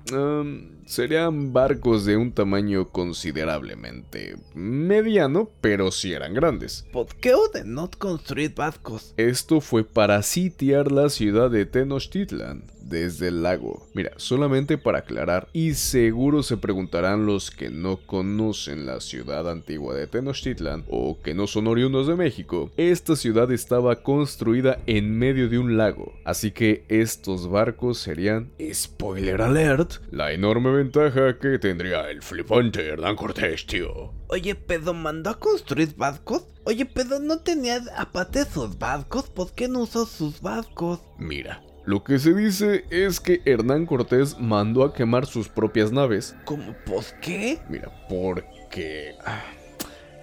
[0.86, 6.86] serían barcos de un tamaño considerablemente mediano, pero sí eran grandes.
[6.92, 9.12] ¿Por qué ordenó construir barcos?
[9.18, 13.88] Esto fue para sitiar la ciudad de Tenochtitlan desde el lago.
[13.94, 19.94] Mira, solamente para aclarar, y seguro se preguntarán los que no conocen la ciudad antigua
[19.94, 25.48] de Tenochtitlan o que no son oriundos de México, esta ciudad estaba construida en medio
[25.48, 32.10] de un lago, así que estos barcos serían, spoiler alert, la enorme ventaja que tendría
[32.10, 34.12] el flipante Hernán Cortés, tío.
[34.28, 36.44] Oye, pero mandó a construir barcos.
[36.64, 39.28] Oye, pero no tenía aparte sus barcos.
[39.28, 41.00] ¿Por qué no usó sus barcos?
[41.18, 46.34] Mira, lo que se dice es que Hernán Cortés mandó a quemar sus propias naves.
[46.46, 46.74] ¿Cómo?
[46.86, 47.58] ¿Por qué?
[47.68, 49.14] Mira, porque...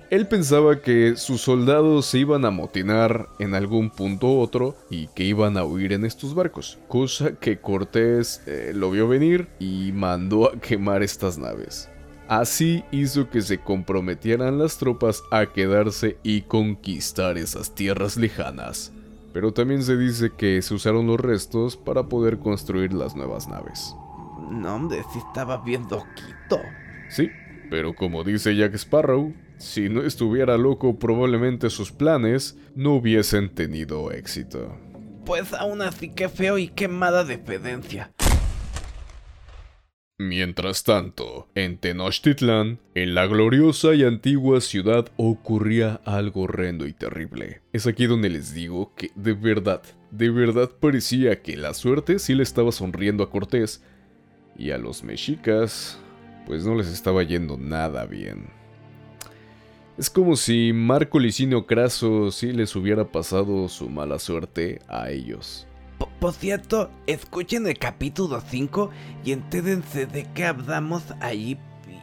[0.10, 5.08] Él pensaba que sus soldados se iban a amotinar en algún punto u otro y
[5.08, 9.92] que iban a huir en estos barcos, cosa que Cortés eh, lo vio venir y
[9.94, 11.90] mandó a quemar estas naves.
[12.28, 18.92] Así hizo que se comprometieran las tropas a quedarse y conquistar esas tierras lejanas
[19.34, 23.96] pero también se dice que se usaron los restos para poder construir las nuevas naves.
[24.50, 26.60] No, hombre, sí estaba bien loquito.
[27.10, 27.30] Sí,
[27.70, 34.12] pero como dice Jack Sparrow, si no estuviera loco probablemente sus planes no hubiesen tenido
[34.12, 34.78] éxito.
[35.26, 38.12] Pues aún así que feo y quemada dependencia.
[40.24, 47.62] Mientras tanto, en Tenochtitlan, en la gloriosa y antigua ciudad ocurría algo horrendo y terrible.
[47.74, 49.82] Es aquí donde les digo que de verdad,
[50.12, 53.84] de verdad parecía que la suerte sí le estaba sonriendo a Cortés
[54.56, 55.98] y a los mexicas
[56.46, 58.46] pues no les estaba yendo nada bien.
[59.98, 65.66] Es como si Marco Licinio Craso sí les hubiera pasado su mala suerte a ellos.
[66.20, 68.90] Por cierto, escuchen el capítulo 5
[69.24, 71.58] y entérense de qué hablamos ahí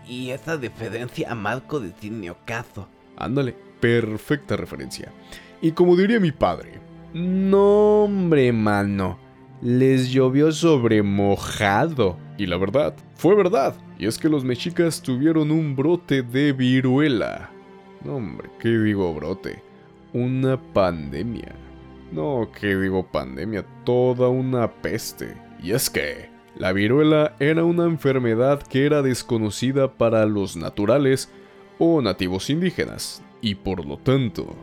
[0.08, 2.88] y esa diferencia a Marco de Cine Caso.
[3.16, 5.12] Ándale, perfecta referencia.
[5.60, 6.80] Y como diría mi padre,
[7.12, 9.18] no hombre, mano,
[9.60, 12.16] les llovió sobre mojado.
[12.36, 13.74] Y la verdad, fue verdad.
[13.98, 17.50] Y es que los mexicas tuvieron un brote de viruela.
[18.04, 19.62] No, hombre, ¿qué digo brote?
[20.12, 21.54] Una pandemia.
[22.12, 25.36] No, que digo pandemia, toda una peste.
[25.62, 31.30] Y es que la viruela era una enfermedad que era desconocida para los naturales
[31.78, 34.56] o nativos indígenas, y por lo tanto,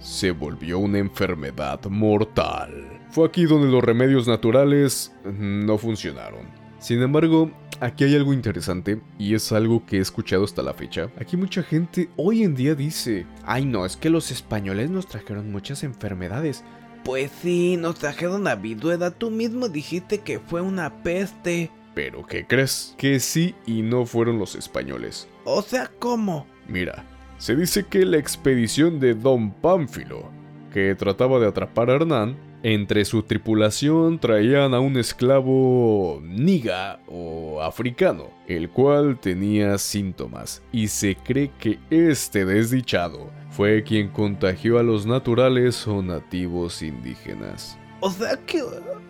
[0.00, 3.00] se volvió una enfermedad mortal.
[3.10, 6.42] Fue aquí donde los remedios naturales no funcionaron.
[6.78, 11.10] Sin embargo, aquí hay algo interesante y es algo que he escuchado hasta la fecha.
[11.18, 15.50] Aquí mucha gente hoy en día dice, ay no, es que los españoles nos trajeron
[15.50, 16.64] muchas enfermedades.
[17.08, 19.10] Pues sí, nos trajeron a viduela.
[19.10, 21.70] Tú mismo dijiste que fue una peste.
[21.94, 22.94] Pero ¿qué crees?
[22.98, 25.26] Que sí y no fueron los españoles.
[25.46, 26.46] O sea, ¿cómo?
[26.68, 27.06] Mira,
[27.38, 30.30] se dice que la expedición de Don Pánfilo,
[30.70, 37.62] que trataba de atrapar a Hernán, entre su tripulación traían a un esclavo niga o
[37.62, 44.82] africano, el cual tenía síntomas, y se cree que este desdichado fue quien contagió a
[44.82, 47.78] los naturales o nativos indígenas.
[48.00, 48.62] O sea que,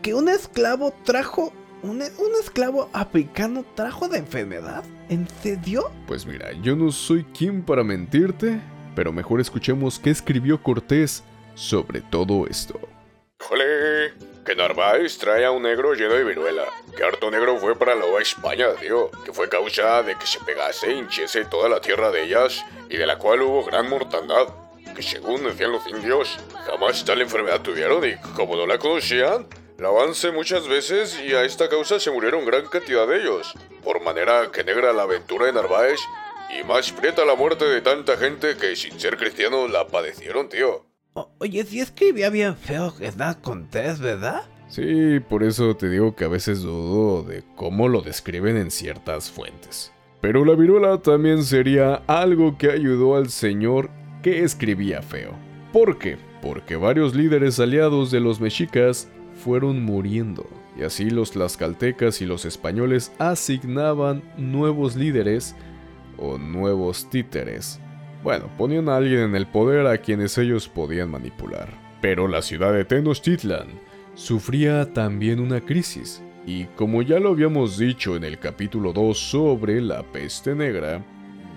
[0.03, 4.83] que un esclavo trajo ¿Un, ¿Un, esclavo africano trajo la enfermedad?
[5.09, 5.93] ¿En serio?
[6.09, 8.61] Pues mira, yo no soy quien para mentirte,
[8.97, 11.23] pero mejor escuchemos qué escribió Cortés
[11.55, 12.81] sobre todo esto.
[13.41, 14.13] ¡Jole!
[14.45, 16.67] Que Narváez trae a un negro lleno de viruela.
[16.95, 19.11] Que harto negro fue para la Nueva España, tío.
[19.25, 22.97] Que fue causa de que se pegase e hinchiese toda la tierra de ellas y
[22.97, 24.49] de la cual hubo gran mortandad.
[24.95, 29.47] Que según decían los indios, jamás tal enfermedad tuvieron y como no la conocían,
[29.79, 33.55] la avance muchas veces y a esta causa se murieron gran cantidad de ellos.
[33.83, 36.01] Por manera que negra la aventura de Narváez
[36.59, 40.88] y más prieta la muerte de tanta gente que sin ser cristianos la padecieron, tío
[41.39, 44.43] oye, si escribía bien feo Hernán Cortés, ¿verdad?
[44.69, 49.31] Sí, por eso te digo que a veces dudo de cómo lo describen en ciertas
[49.31, 49.93] fuentes.
[50.21, 53.89] Pero la viruela también sería algo que ayudó al señor
[54.23, 55.33] que escribía feo.
[55.73, 56.19] ¿Por qué?
[56.43, 59.09] Porque varios líderes aliados de los mexicas
[59.43, 60.47] fueron muriendo,
[60.77, 65.55] y así los tlaxcaltecas y los españoles asignaban nuevos líderes
[66.19, 67.81] o nuevos títeres.
[68.23, 71.69] Bueno, ponían a alguien en el poder a quienes ellos podían manipular.
[72.01, 73.69] Pero la ciudad de Tenochtitlan
[74.15, 79.81] sufría también una crisis, y como ya lo habíamos dicho en el capítulo 2 sobre
[79.81, 81.03] la peste negra,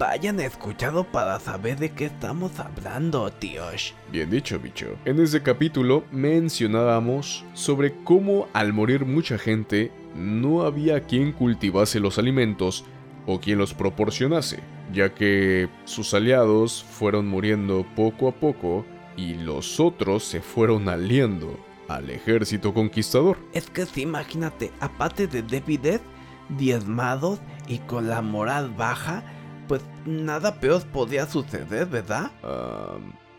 [0.01, 3.93] Vayan escuchado para saber de qué estamos hablando, tíos.
[4.11, 4.97] Bien dicho, bicho.
[5.05, 12.17] En ese capítulo mencionábamos sobre cómo al morir mucha gente no había quien cultivase los
[12.17, 12.83] alimentos
[13.27, 14.61] o quien los proporcionase,
[14.93, 18.85] ya que sus aliados fueron muriendo poco a poco
[19.17, 23.37] y los otros se fueron aliando al ejército conquistador.
[23.53, 26.01] Es que sí, imagínate, aparte de débiles,
[26.49, 29.23] diezmados y con la moral baja,
[29.67, 32.31] pues nada peor podía suceder, ¿verdad?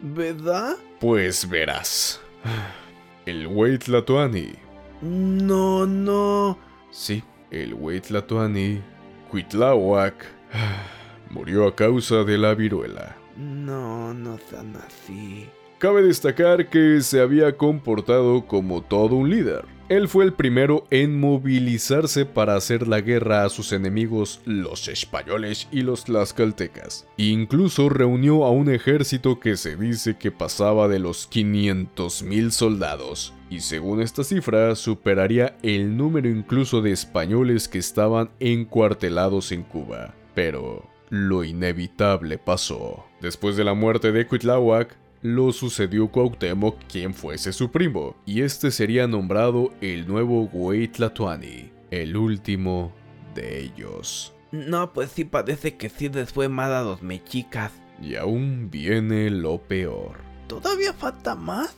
[0.00, 0.76] ¿Verdad?
[1.00, 2.20] pues verás.
[3.26, 4.53] El Huaytlatoani.
[5.00, 6.59] No, no.
[6.90, 8.82] Sí, el Huaytlatoani,
[9.30, 10.26] Cuitláhuac,
[11.33, 13.16] murió a causa de la viruela.
[13.37, 15.49] No, no sean así.
[15.78, 19.64] Cabe destacar que se había comportado como todo un líder.
[19.89, 25.68] Él fue el primero en movilizarse para hacer la guerra a sus enemigos, los españoles
[25.72, 27.09] y los tlaxcaltecas.
[27.16, 33.35] Incluso reunió a un ejército que se dice que pasaba de los 500.000 soldados.
[33.51, 40.14] Y según esta cifra, superaría el número incluso de españoles que estaban encuartelados en Cuba.
[40.35, 43.04] Pero lo inevitable pasó.
[43.20, 48.70] Después de la muerte de Cuitláhuac, lo sucedió Cuauhtémoc quien fuese su primo, y este
[48.70, 52.94] sería nombrado el nuevo Huaytlatoani, el último
[53.34, 54.34] de ellos.
[54.52, 57.72] No, pues sí parece que sí les fue mal a los mexicas.
[58.00, 60.16] Y aún viene lo peor.
[60.46, 61.76] ¿Todavía falta más?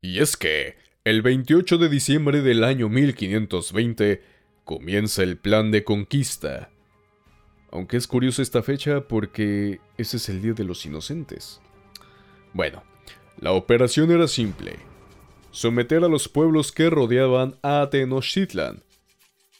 [0.00, 4.22] Y es que, el 28 de diciembre del año 1520,
[4.64, 6.70] comienza el plan de conquista.
[7.70, 11.60] Aunque es curiosa esta fecha porque ese es el Día de los Inocentes.
[12.52, 12.82] Bueno,
[13.40, 14.76] la operación era simple.
[15.50, 18.82] Someter a los pueblos que rodeaban a Tenochtitlan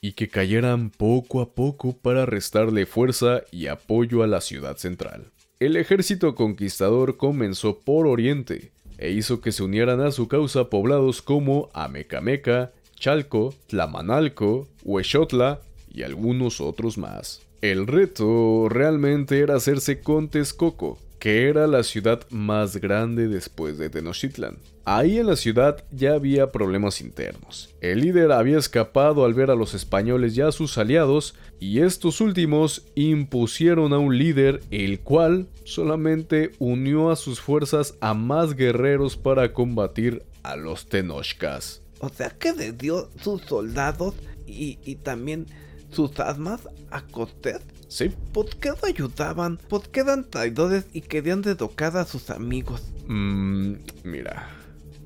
[0.01, 5.31] y que cayeran poco a poco para restarle fuerza y apoyo a la ciudad central.
[5.59, 11.21] El ejército conquistador comenzó por oriente e hizo que se unieran a su causa poblados
[11.21, 17.48] como Amecameca, Chalco, Tlamanalco, Huexotla y algunos otros más.
[17.61, 23.89] El reto realmente era hacerse con Texcoco, que era la ciudad más grande después de
[23.89, 24.57] Tenochtitlan.
[24.85, 27.75] Ahí en la ciudad ya había problemas internos.
[27.81, 32.85] El líder había escapado al ver a los españoles ya sus aliados, y estos últimos
[32.95, 39.51] impusieron a un líder el cual solamente unió a sus fuerzas a más guerreros para
[39.51, 41.81] combatir a los Tenochcas.
[41.99, 44.15] O sea que le dio sus soldados
[44.47, 45.45] y, y también
[45.91, 46.61] sus armas
[46.91, 47.61] a Cortés.
[47.87, 49.57] Sí, ¿Por qué lo ayudaban?
[49.57, 52.83] ¿Por qué eran traidores y querían derrocar a sus amigos?
[53.07, 53.73] Mmm,
[54.03, 54.47] mira,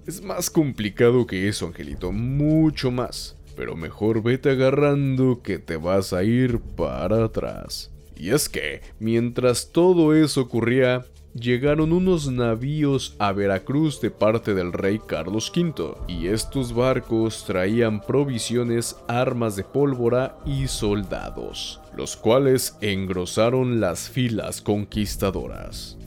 [0.06, 3.38] es más complicado que eso, Angelito, mucho más.
[3.56, 7.90] Pero mejor vete agarrando que te vas a ir para atrás.
[8.18, 14.72] Y es que, mientras todo eso ocurría, llegaron unos navíos a Veracruz de parte del
[14.72, 22.78] rey Carlos V, y estos barcos traían provisiones, armas de pólvora y soldados, los cuales
[22.82, 25.98] engrosaron las filas conquistadoras.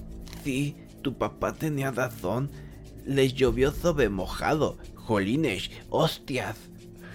[0.45, 2.51] Sí, tu papá tenía razón.
[3.05, 4.77] Les llovió sobre mojado.
[4.95, 6.57] Jolines, hostias.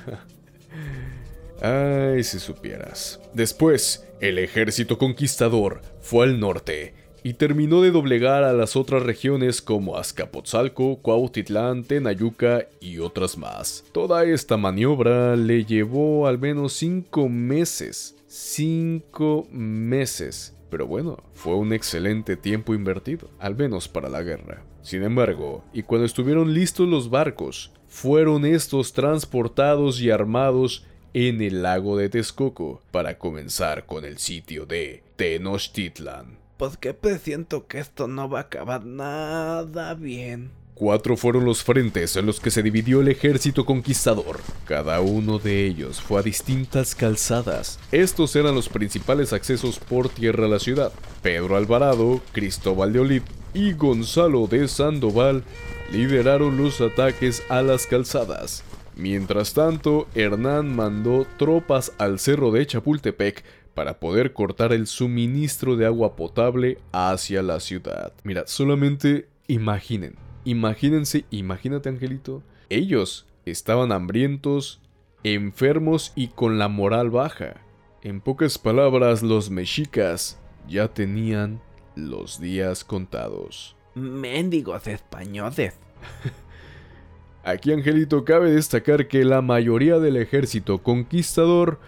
[1.61, 3.19] Ay, si supieras.
[3.33, 6.93] Después, el ejército conquistador fue al norte
[7.23, 13.83] y terminó de doblegar a las otras regiones como Azcapotzalco, Cuautitlán, Tenayuca y otras más.
[13.91, 18.15] Toda esta maniobra le llevó al menos cinco meses.
[18.27, 20.55] Cinco meses.
[20.69, 24.63] Pero bueno, fue un excelente tiempo invertido, al menos para la guerra.
[24.81, 31.61] Sin embargo, y cuando estuvieron listos los barcos, fueron estos transportados y armados en el
[31.61, 36.40] lago de Texcoco para comenzar con el sitio de Tenochtitlan.
[36.61, 40.51] Pues que presiento que esto no va a acabar nada bien.
[40.75, 44.41] Cuatro fueron los frentes en los que se dividió el ejército conquistador.
[44.65, 47.79] Cada uno de ellos fue a distintas calzadas.
[47.91, 50.93] Estos eran los principales accesos por tierra a la ciudad.
[51.23, 53.23] Pedro Alvarado, Cristóbal de Olid
[53.55, 55.43] y Gonzalo de Sandoval
[55.91, 58.63] lideraron los ataques a las calzadas.
[58.95, 63.43] Mientras tanto, Hernán mandó tropas al cerro de Chapultepec
[63.73, 68.13] para poder cortar el suministro de agua potable hacia la ciudad.
[68.23, 74.81] Mira, solamente imaginen, imagínense, imagínate Angelito, ellos estaban hambrientos,
[75.23, 77.61] enfermos y con la moral baja.
[78.01, 81.61] En pocas palabras, los mexicas ya tenían
[81.95, 83.75] los días contados.
[83.93, 85.75] Mendigos españoles.
[87.43, 91.79] Aquí, Angelito, cabe destacar que la mayoría del ejército conquistador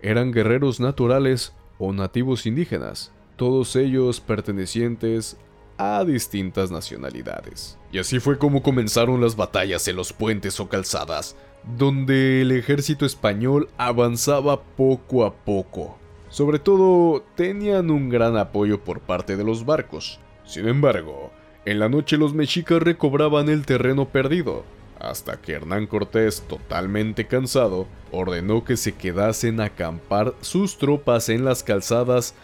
[0.00, 5.36] eran guerreros naturales o nativos indígenas, todos ellos pertenecientes
[5.78, 7.78] a distintas nacionalidades.
[7.92, 11.36] Y así fue como comenzaron las batallas en los puentes o calzadas,
[11.76, 15.98] donde el ejército español avanzaba poco a poco.
[16.28, 20.20] Sobre todo, tenían un gran apoyo por parte de los barcos.
[20.44, 21.30] Sin embargo,
[21.64, 24.64] en la noche los mexicas recobraban el terreno perdido,
[25.10, 31.44] hasta que Hernán Cortés, totalmente cansado, ordenó que se quedasen a acampar sus tropas en
[31.44, 32.34] las calzadas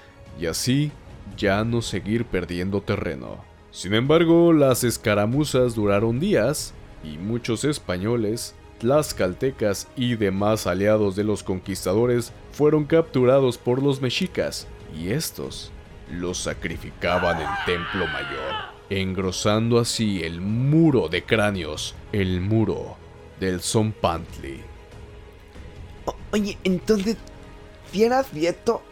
[0.40, 0.92] y así
[1.36, 3.44] ya no seguir perdiendo terreno.
[3.70, 11.42] Sin embargo, las escaramuzas duraron días y muchos españoles, tlaxcaltecas y demás aliados de los
[11.42, 15.72] conquistadores fueron capturados por los mexicas y estos
[16.10, 22.96] los sacrificaban en Templo Mayor engrosando así el muro de cráneos, el muro
[23.40, 24.60] del Zompantli.
[26.32, 27.16] oye, entonces,
[27.90, 28.82] si era cierto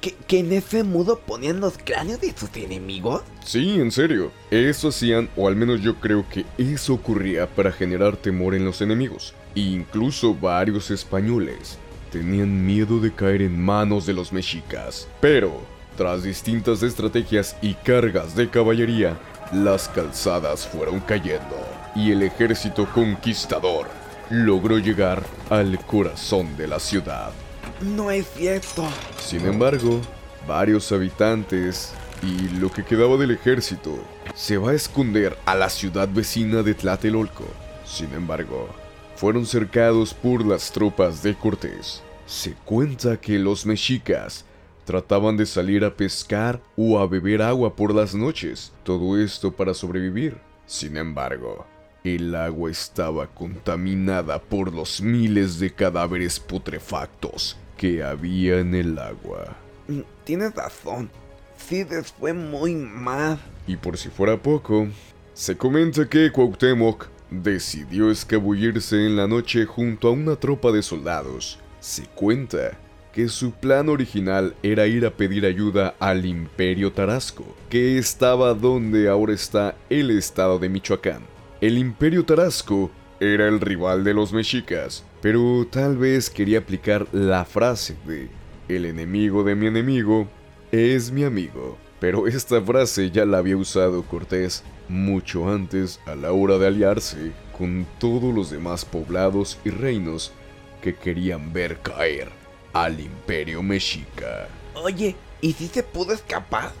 [0.00, 3.22] que, que, en ese muro ponían los cráneos de sus enemigos?
[3.44, 4.30] Sí, en serio.
[4.50, 8.80] Eso hacían, o al menos yo creo que eso ocurría para generar temor en los
[8.80, 9.34] enemigos.
[9.54, 11.78] incluso varios españoles
[12.10, 15.08] tenían miedo de caer en manos de los mexicas.
[15.20, 15.60] Pero
[15.96, 19.18] tras distintas estrategias y cargas de caballería,
[19.52, 21.56] las calzadas fueron cayendo
[21.94, 23.86] y el ejército conquistador
[24.30, 27.32] logró llegar al corazón de la ciudad.
[27.80, 28.84] No es cierto.
[29.18, 30.00] Sin embargo,
[30.46, 31.92] varios habitantes
[32.22, 33.98] y lo que quedaba del ejército
[34.34, 37.44] se va a esconder a la ciudad vecina de Tlatelolco.
[37.84, 38.68] Sin embargo,
[39.16, 42.02] fueron cercados por las tropas de Cortés.
[42.26, 44.44] Se cuenta que los mexicas
[44.86, 49.74] Trataban de salir a pescar o a beber agua por las noches, todo esto para
[49.74, 50.38] sobrevivir.
[50.64, 51.66] Sin embargo,
[52.04, 59.56] el agua estaba contaminada por los miles de cadáveres putrefactos que había en el agua.
[59.88, 61.10] Mm, tienes razón,
[61.58, 63.40] Cides fue muy mal.
[63.66, 64.86] Y por si fuera poco,
[65.34, 71.58] se comenta que Cuauhtémoc decidió escabullirse en la noche junto a una tropa de soldados.
[71.80, 72.78] Se cuenta
[73.16, 79.08] que su plan original era ir a pedir ayuda al Imperio Tarasco, que estaba donde
[79.08, 81.22] ahora está el estado de Michoacán.
[81.62, 87.46] El Imperio Tarasco era el rival de los mexicas, pero tal vez quería aplicar la
[87.46, 88.28] frase de
[88.68, 90.28] el enemigo de mi enemigo
[90.70, 91.78] es mi amigo.
[91.98, 97.32] Pero esta frase ya la había usado Cortés mucho antes a la hora de aliarse
[97.56, 100.32] con todos los demás poblados y reinos
[100.82, 102.28] que querían ver caer
[102.84, 104.48] al imperio mexica.
[104.74, 106.72] Oye, ¿y si se pudo escapar?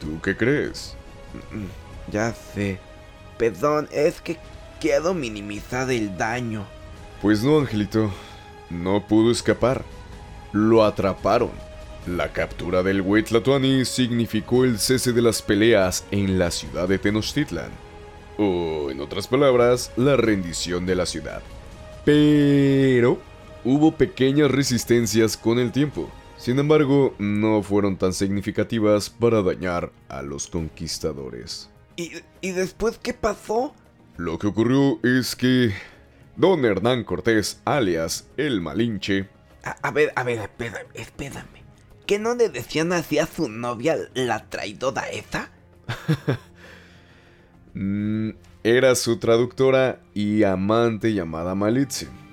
[0.00, 0.94] ¿Tú qué crees?
[1.50, 2.78] Mm, ya sé.
[3.38, 4.36] Perdón, es que
[4.80, 6.66] quiero minimizar el daño.
[7.22, 8.12] Pues no, Angelito.
[8.70, 9.84] No pudo escapar.
[10.52, 11.50] Lo atraparon.
[12.06, 17.70] La captura del Huitlatuani significó el cese de las peleas en la ciudad de Tenochtitlan.
[18.38, 21.42] O, en otras palabras, la rendición de la ciudad.
[22.04, 23.18] Pero
[23.64, 30.22] Hubo pequeñas resistencias con el tiempo, sin embargo, no fueron tan significativas para dañar a
[30.22, 31.68] los conquistadores.
[31.96, 32.12] ¿Y,
[32.52, 33.74] después qué pasó?
[34.16, 35.72] Lo que ocurrió es que
[36.36, 39.28] don Hernán Cortés, alias el Malinche...
[39.82, 41.62] A, ver, a ver, espérame, espérame.
[42.06, 45.50] ¿Que no le decían así a su novia la traidora esa?
[47.74, 48.30] Mm,
[48.64, 52.27] era su traductora y amante llamada Malitzin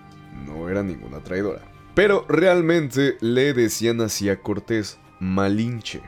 [0.45, 1.61] no era ninguna traidora.
[1.95, 6.01] Pero realmente le decían así a Cortés Malinche.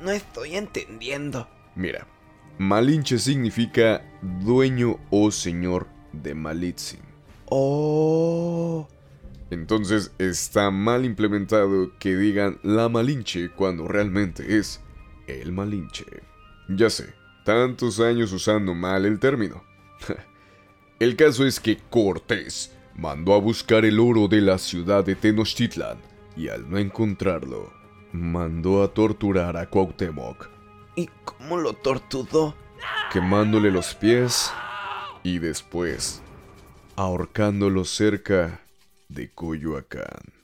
[0.00, 1.46] No estoy entendiendo.
[1.74, 2.06] Mira,
[2.58, 7.00] Malinche significa dueño o señor de Malitzin.
[7.50, 8.88] Oh.
[9.50, 14.80] Entonces está mal implementado que digan la Malinche cuando realmente es
[15.26, 16.04] el Malinche.
[16.68, 17.14] Ya sé,
[17.44, 19.62] tantos años usando mal el término.
[20.98, 25.98] el caso es que Cortés mandó a buscar el oro de la ciudad de Tenochtitlan
[26.36, 27.72] y al no encontrarlo,
[28.12, 30.50] mandó a torturar a Cuauhtémoc.
[30.96, 32.54] ¿Y cómo lo torturó?
[33.12, 34.52] Quemándole los pies
[35.22, 36.22] y después
[36.96, 38.62] ahorcándolo cerca
[39.08, 40.34] de Coyoacán.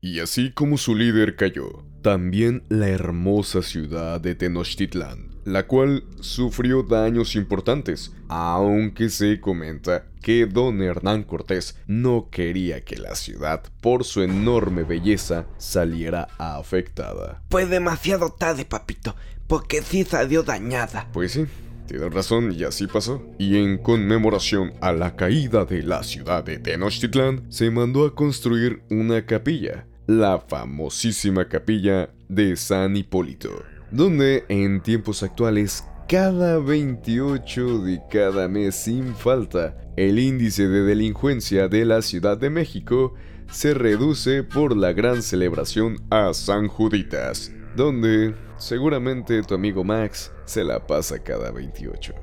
[0.00, 6.82] Y así como su líder cayó, también la hermosa ciudad de Tenochtitlán, la cual sufrió
[6.82, 14.02] daños importantes, aunque se comenta que don Hernán Cortés no quería que la ciudad, por
[14.02, 17.42] su enorme belleza, saliera afectada.
[17.48, 19.14] Fue demasiado tarde, papito,
[19.46, 21.08] porque sí salió dañada.
[21.12, 21.46] Pues sí,
[21.86, 23.22] Tienes razón, y así pasó.
[23.38, 28.82] Y en conmemoración a la caída de la ciudad de Tenochtitlán, se mandó a construir
[28.90, 38.00] una capilla, la famosísima capilla de San Hipólito, donde en tiempos actuales cada 28 de
[38.10, 43.14] cada mes sin falta, el índice de delincuencia de la Ciudad de México
[43.50, 50.64] se reduce por la gran celebración a San Juditas, donde seguramente tu amigo Max se
[50.64, 52.14] la pasa cada 28.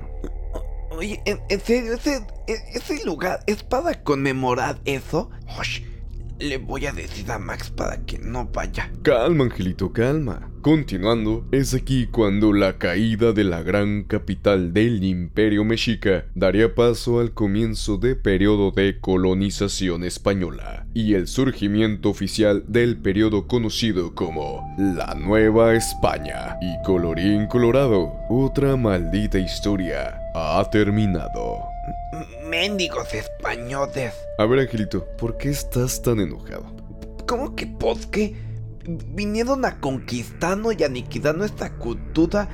[0.90, 1.94] Oye, ¿en, serio?
[1.94, 5.30] ¿Ese, e, ¿Ese, lugar es para conmemorar eso?
[6.44, 8.90] Le voy a decir a Max para que no vaya.
[9.02, 10.50] Calma, Angelito, calma.
[10.60, 17.20] Continuando, es aquí cuando la caída de la gran capital del imperio mexica daría paso
[17.20, 24.74] al comienzo de periodo de colonización española y el surgimiento oficial del periodo conocido como
[24.76, 26.58] la Nueva España.
[26.60, 31.73] Y colorín colorado, otra maldita historia ha terminado.
[32.48, 34.14] Mendigos españoles.
[34.38, 36.64] A ver, Angelito, ¿por qué estás tan enojado?
[37.26, 38.36] ¿Cómo que por qué?
[38.86, 42.48] Vinieron a conquistarnos y aniquilar nuestra cultura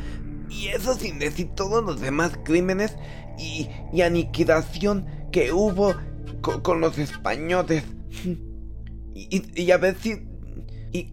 [0.49, 2.97] y eso sin decir todos los demás crímenes
[3.39, 3.69] y,
[4.03, 5.95] aniquilación que hubo
[6.41, 7.85] con, los españoles.
[9.15, 10.27] Y, y, a ver si...
[10.93, 11.13] Y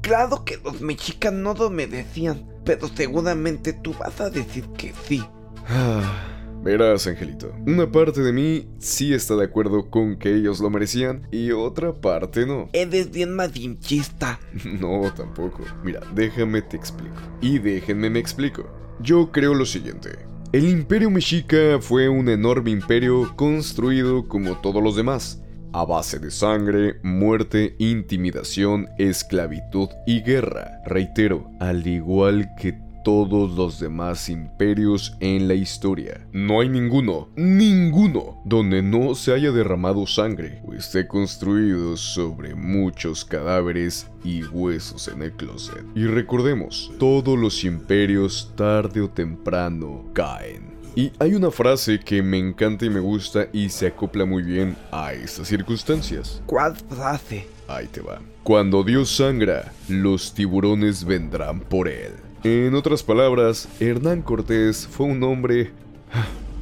[0.00, 5.24] claro que los mexicanos no lo merecían, pero seguramente tú vas a decir que sí.
[6.68, 11.26] Verás, Angelito, una parte de mí sí está de acuerdo con que ellos lo merecían
[11.32, 12.68] y otra parte no.
[12.74, 14.38] Eres bien madinchista.
[14.78, 15.64] No, tampoco.
[15.82, 17.16] Mira, déjame te explico.
[17.40, 18.68] Y déjenme me explico.
[19.00, 20.10] Yo creo lo siguiente.
[20.52, 25.42] El imperio mexica fue un enorme imperio construido como todos los demás,
[25.72, 30.82] a base de sangre, muerte, intimidación, esclavitud y guerra.
[30.84, 36.26] Reitero, al igual que todos los demás imperios en la historia.
[36.32, 43.24] No hay ninguno, ninguno, donde no se haya derramado sangre o esté construido sobre muchos
[43.24, 45.84] cadáveres y huesos en el closet.
[45.94, 50.78] Y recordemos, todos los imperios tarde o temprano caen.
[50.94, 54.76] Y hay una frase que me encanta y me gusta y se acopla muy bien
[54.90, 56.42] a estas circunstancias.
[56.46, 57.46] ¿Cuál frase?
[57.68, 58.20] Ahí te va.
[58.42, 62.12] Cuando Dios sangra, los tiburones vendrán por él.
[62.44, 65.72] En otras palabras, Hernán Cortés fue un hombre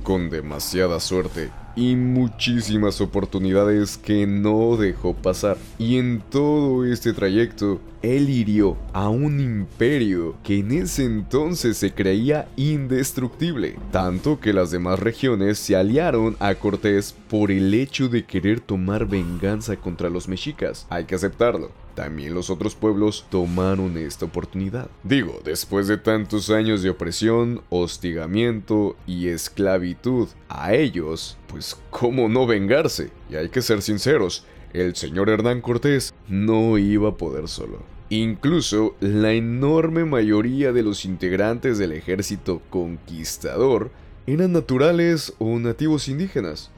[0.03, 5.59] con demasiada suerte y muchísimas oportunidades que no dejó pasar.
[5.79, 11.93] Y en todo este trayecto, él hirió a un imperio que en ese entonces se
[11.93, 18.25] creía indestructible, tanto que las demás regiones se aliaron a Cortés por el hecho de
[18.25, 20.87] querer tomar venganza contra los mexicas.
[20.89, 24.89] Hay que aceptarlo también los otros pueblos tomaron esta oportunidad.
[25.03, 32.47] Digo, después de tantos años de opresión, hostigamiento y esclavitud a ellos, pues cómo no
[32.47, 33.11] vengarse.
[33.29, 37.83] Y hay que ser sinceros, el señor Hernán Cortés no iba a poder solo.
[38.11, 43.91] Incluso la enorme mayoría de los integrantes del ejército conquistador
[44.27, 46.71] eran naturales o nativos indígenas.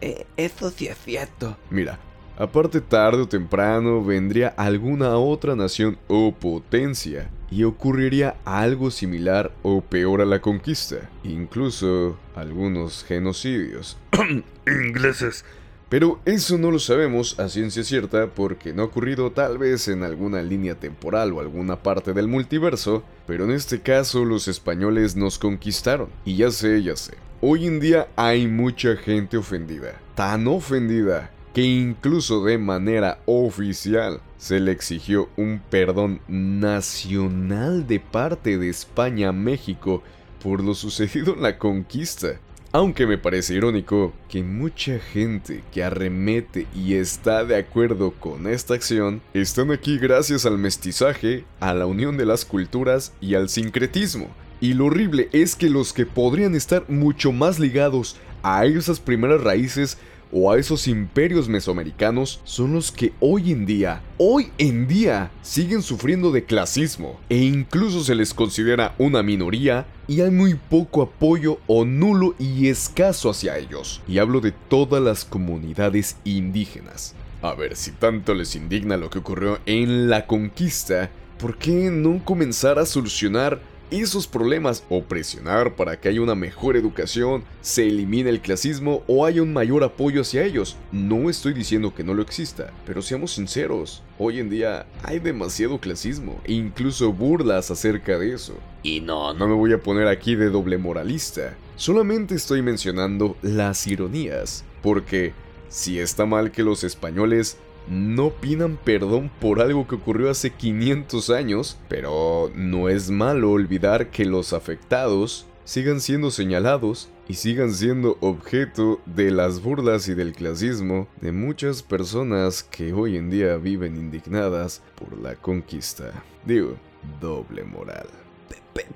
[0.00, 1.56] Eh, eso sí es cierto.
[1.68, 1.98] Mira,
[2.36, 9.82] Aparte tarde o temprano vendría alguna otra nación o potencia y ocurriría algo similar o
[9.82, 13.98] peor a la conquista, incluso algunos genocidios.
[14.66, 15.44] Ingleses.
[15.90, 20.02] Pero eso no lo sabemos a ciencia cierta porque no ha ocurrido tal vez en
[20.02, 25.38] alguna línea temporal o alguna parte del multiverso, pero en este caso los españoles nos
[25.38, 26.08] conquistaron.
[26.24, 27.12] Y ya sé, ya sé.
[27.42, 34.58] Hoy en día hay mucha gente ofendida, tan ofendida que incluso de manera oficial se
[34.58, 40.02] le exigió un perdón nacional de parte de España a México
[40.42, 42.40] por lo sucedido en la conquista.
[42.74, 48.72] Aunque me parece irónico que mucha gente que arremete y está de acuerdo con esta
[48.72, 54.28] acción están aquí gracias al mestizaje, a la unión de las culturas y al sincretismo.
[54.62, 59.42] Y lo horrible es que los que podrían estar mucho más ligados a esas primeras
[59.42, 59.98] raíces
[60.32, 65.82] o a esos imperios mesoamericanos son los que hoy en día, hoy en día, siguen
[65.82, 71.58] sufriendo de clasismo e incluso se les considera una minoría y hay muy poco apoyo
[71.66, 74.00] o nulo y escaso hacia ellos.
[74.08, 77.14] Y hablo de todas las comunidades indígenas.
[77.42, 82.24] A ver, si tanto les indigna lo que ocurrió en la conquista, ¿por qué no
[82.24, 83.60] comenzar a solucionar
[84.00, 89.26] esos problemas o presionar para que haya una mejor educación, se elimine el clasismo o
[89.26, 90.76] haya un mayor apoyo hacia ellos.
[90.90, 95.78] No estoy diciendo que no lo exista, pero seamos sinceros, hoy en día hay demasiado
[95.78, 98.54] clasismo e incluso burlas acerca de eso.
[98.82, 103.86] Y no, no me voy a poner aquí de doble moralista, solamente estoy mencionando las
[103.86, 105.34] ironías, porque
[105.68, 111.30] si está mal que los españoles no pidan perdón por algo que ocurrió hace 500
[111.30, 118.18] años, pero no es malo olvidar que los afectados sigan siendo señalados y sigan siendo
[118.20, 123.96] objeto de las burlas y del clasismo de muchas personas que hoy en día viven
[123.96, 126.24] indignadas por la conquista.
[126.44, 126.76] Digo,
[127.20, 128.08] doble moral.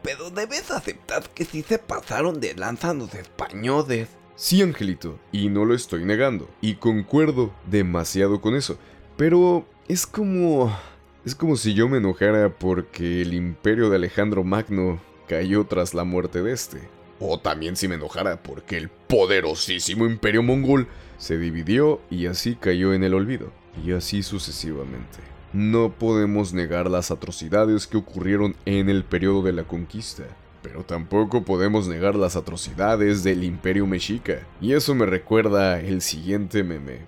[0.03, 4.09] pero debes aceptar que sí se pasaron de lanza los españoles.
[4.39, 8.78] Sí, Angelito, y no lo estoy negando, y concuerdo demasiado con eso,
[9.16, 10.76] pero es como...
[11.24, 16.05] Es como si yo me enojara porque el imperio de Alejandro Magno cayó tras la
[16.05, 16.89] muerte de este.
[17.18, 20.87] O también si me enojara porque el poderosísimo imperio mongol
[21.18, 23.51] se dividió y así cayó en el olvido.
[23.84, 25.18] Y así sucesivamente.
[25.53, 30.24] No podemos negar las atrocidades que ocurrieron en el periodo de la conquista
[30.67, 34.41] pero tampoco podemos negar las atrocidades del imperio mexica.
[34.61, 37.03] Y eso me recuerda el siguiente meme.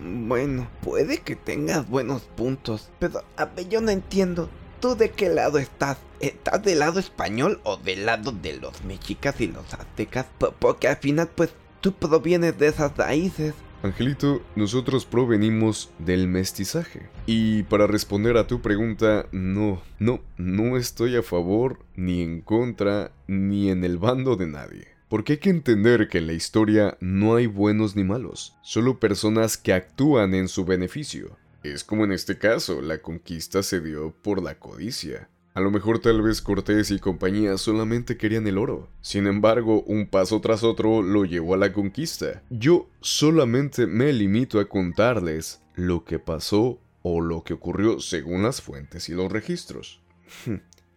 [0.00, 3.24] Bueno, puede que tengas buenos puntos, pero
[3.68, 4.48] yo no entiendo.
[4.78, 5.98] ¿Tú de qué lado estás?
[6.20, 10.26] ¿Estás del lado español o del lado de los mexicas y los aztecas?
[10.60, 13.54] porque al final, pues, tú provienes de esas raíces.
[13.84, 17.10] Angelito, nosotros provenimos del mestizaje.
[17.26, 23.12] Y para responder a tu pregunta, no, no, no estoy a favor, ni en contra,
[23.26, 24.88] ni en el bando de nadie.
[25.10, 29.58] Porque hay que entender que en la historia no hay buenos ni malos, solo personas
[29.58, 31.36] que actúan en su beneficio.
[31.62, 35.28] Es como en este caso, la conquista se dio por la codicia.
[35.54, 38.88] A lo mejor tal vez Cortés y compañía solamente querían el oro.
[39.00, 42.42] Sin embargo, un paso tras otro lo llevó a la conquista.
[42.50, 48.62] Yo solamente me limito a contarles lo que pasó o lo que ocurrió según las
[48.62, 50.02] fuentes y los registros.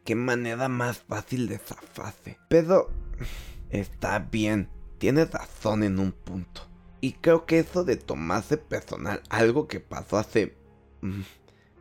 [0.04, 2.40] Qué manera más fácil de zafarse.
[2.50, 2.90] Pero
[3.70, 6.62] está bien, tienes razón en un punto.
[7.00, 10.56] Y creo que eso de tomarse personal algo que pasó hace
[11.02, 11.22] mm,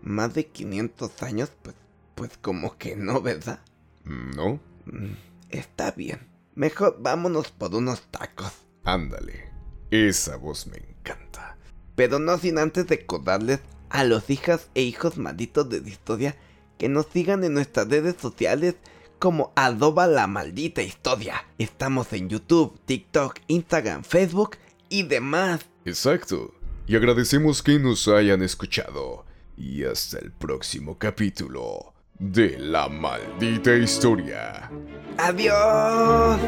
[0.03, 1.75] más de 500 años, pues
[2.17, 3.61] pues como que no, ¿verdad?
[4.05, 4.59] No.
[4.87, 5.13] Mm,
[5.51, 6.27] está bien.
[6.57, 8.53] Mejor vámonos por unos tacos.
[8.83, 9.53] Ándale.
[9.91, 11.57] Esa voz me encanta.
[11.95, 13.61] Pero no sin antes recordarles
[13.91, 16.37] a los hijas e hijos malditos de historia
[16.79, 18.75] que nos sigan en nuestras redes sociales
[19.19, 21.47] como adoba la maldita historia.
[21.59, 24.57] Estamos en YouTube, TikTok, Instagram, Facebook
[24.89, 25.61] y demás.
[25.85, 26.55] Exacto.
[26.87, 29.25] Y agradecemos que nos hayan escuchado.
[29.57, 34.71] Y hasta el próximo capítulo de la maldita historia.
[35.19, 36.39] Adiós.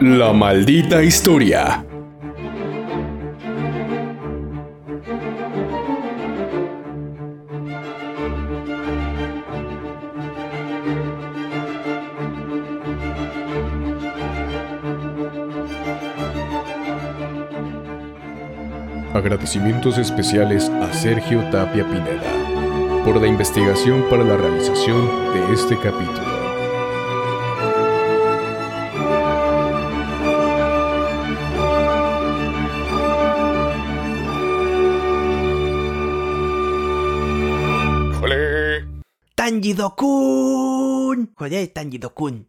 [0.00, 1.84] La maldita historia.
[19.14, 22.37] Agradecimientos especiales a Sergio Tapia Pineda
[23.08, 25.00] por la investigación para la realización
[25.32, 26.28] de este capítulo.
[38.20, 38.84] ¡Jole!
[39.34, 41.32] ¡Tanjidokun!
[41.34, 42.48] ¡Jole, Tanjidokun!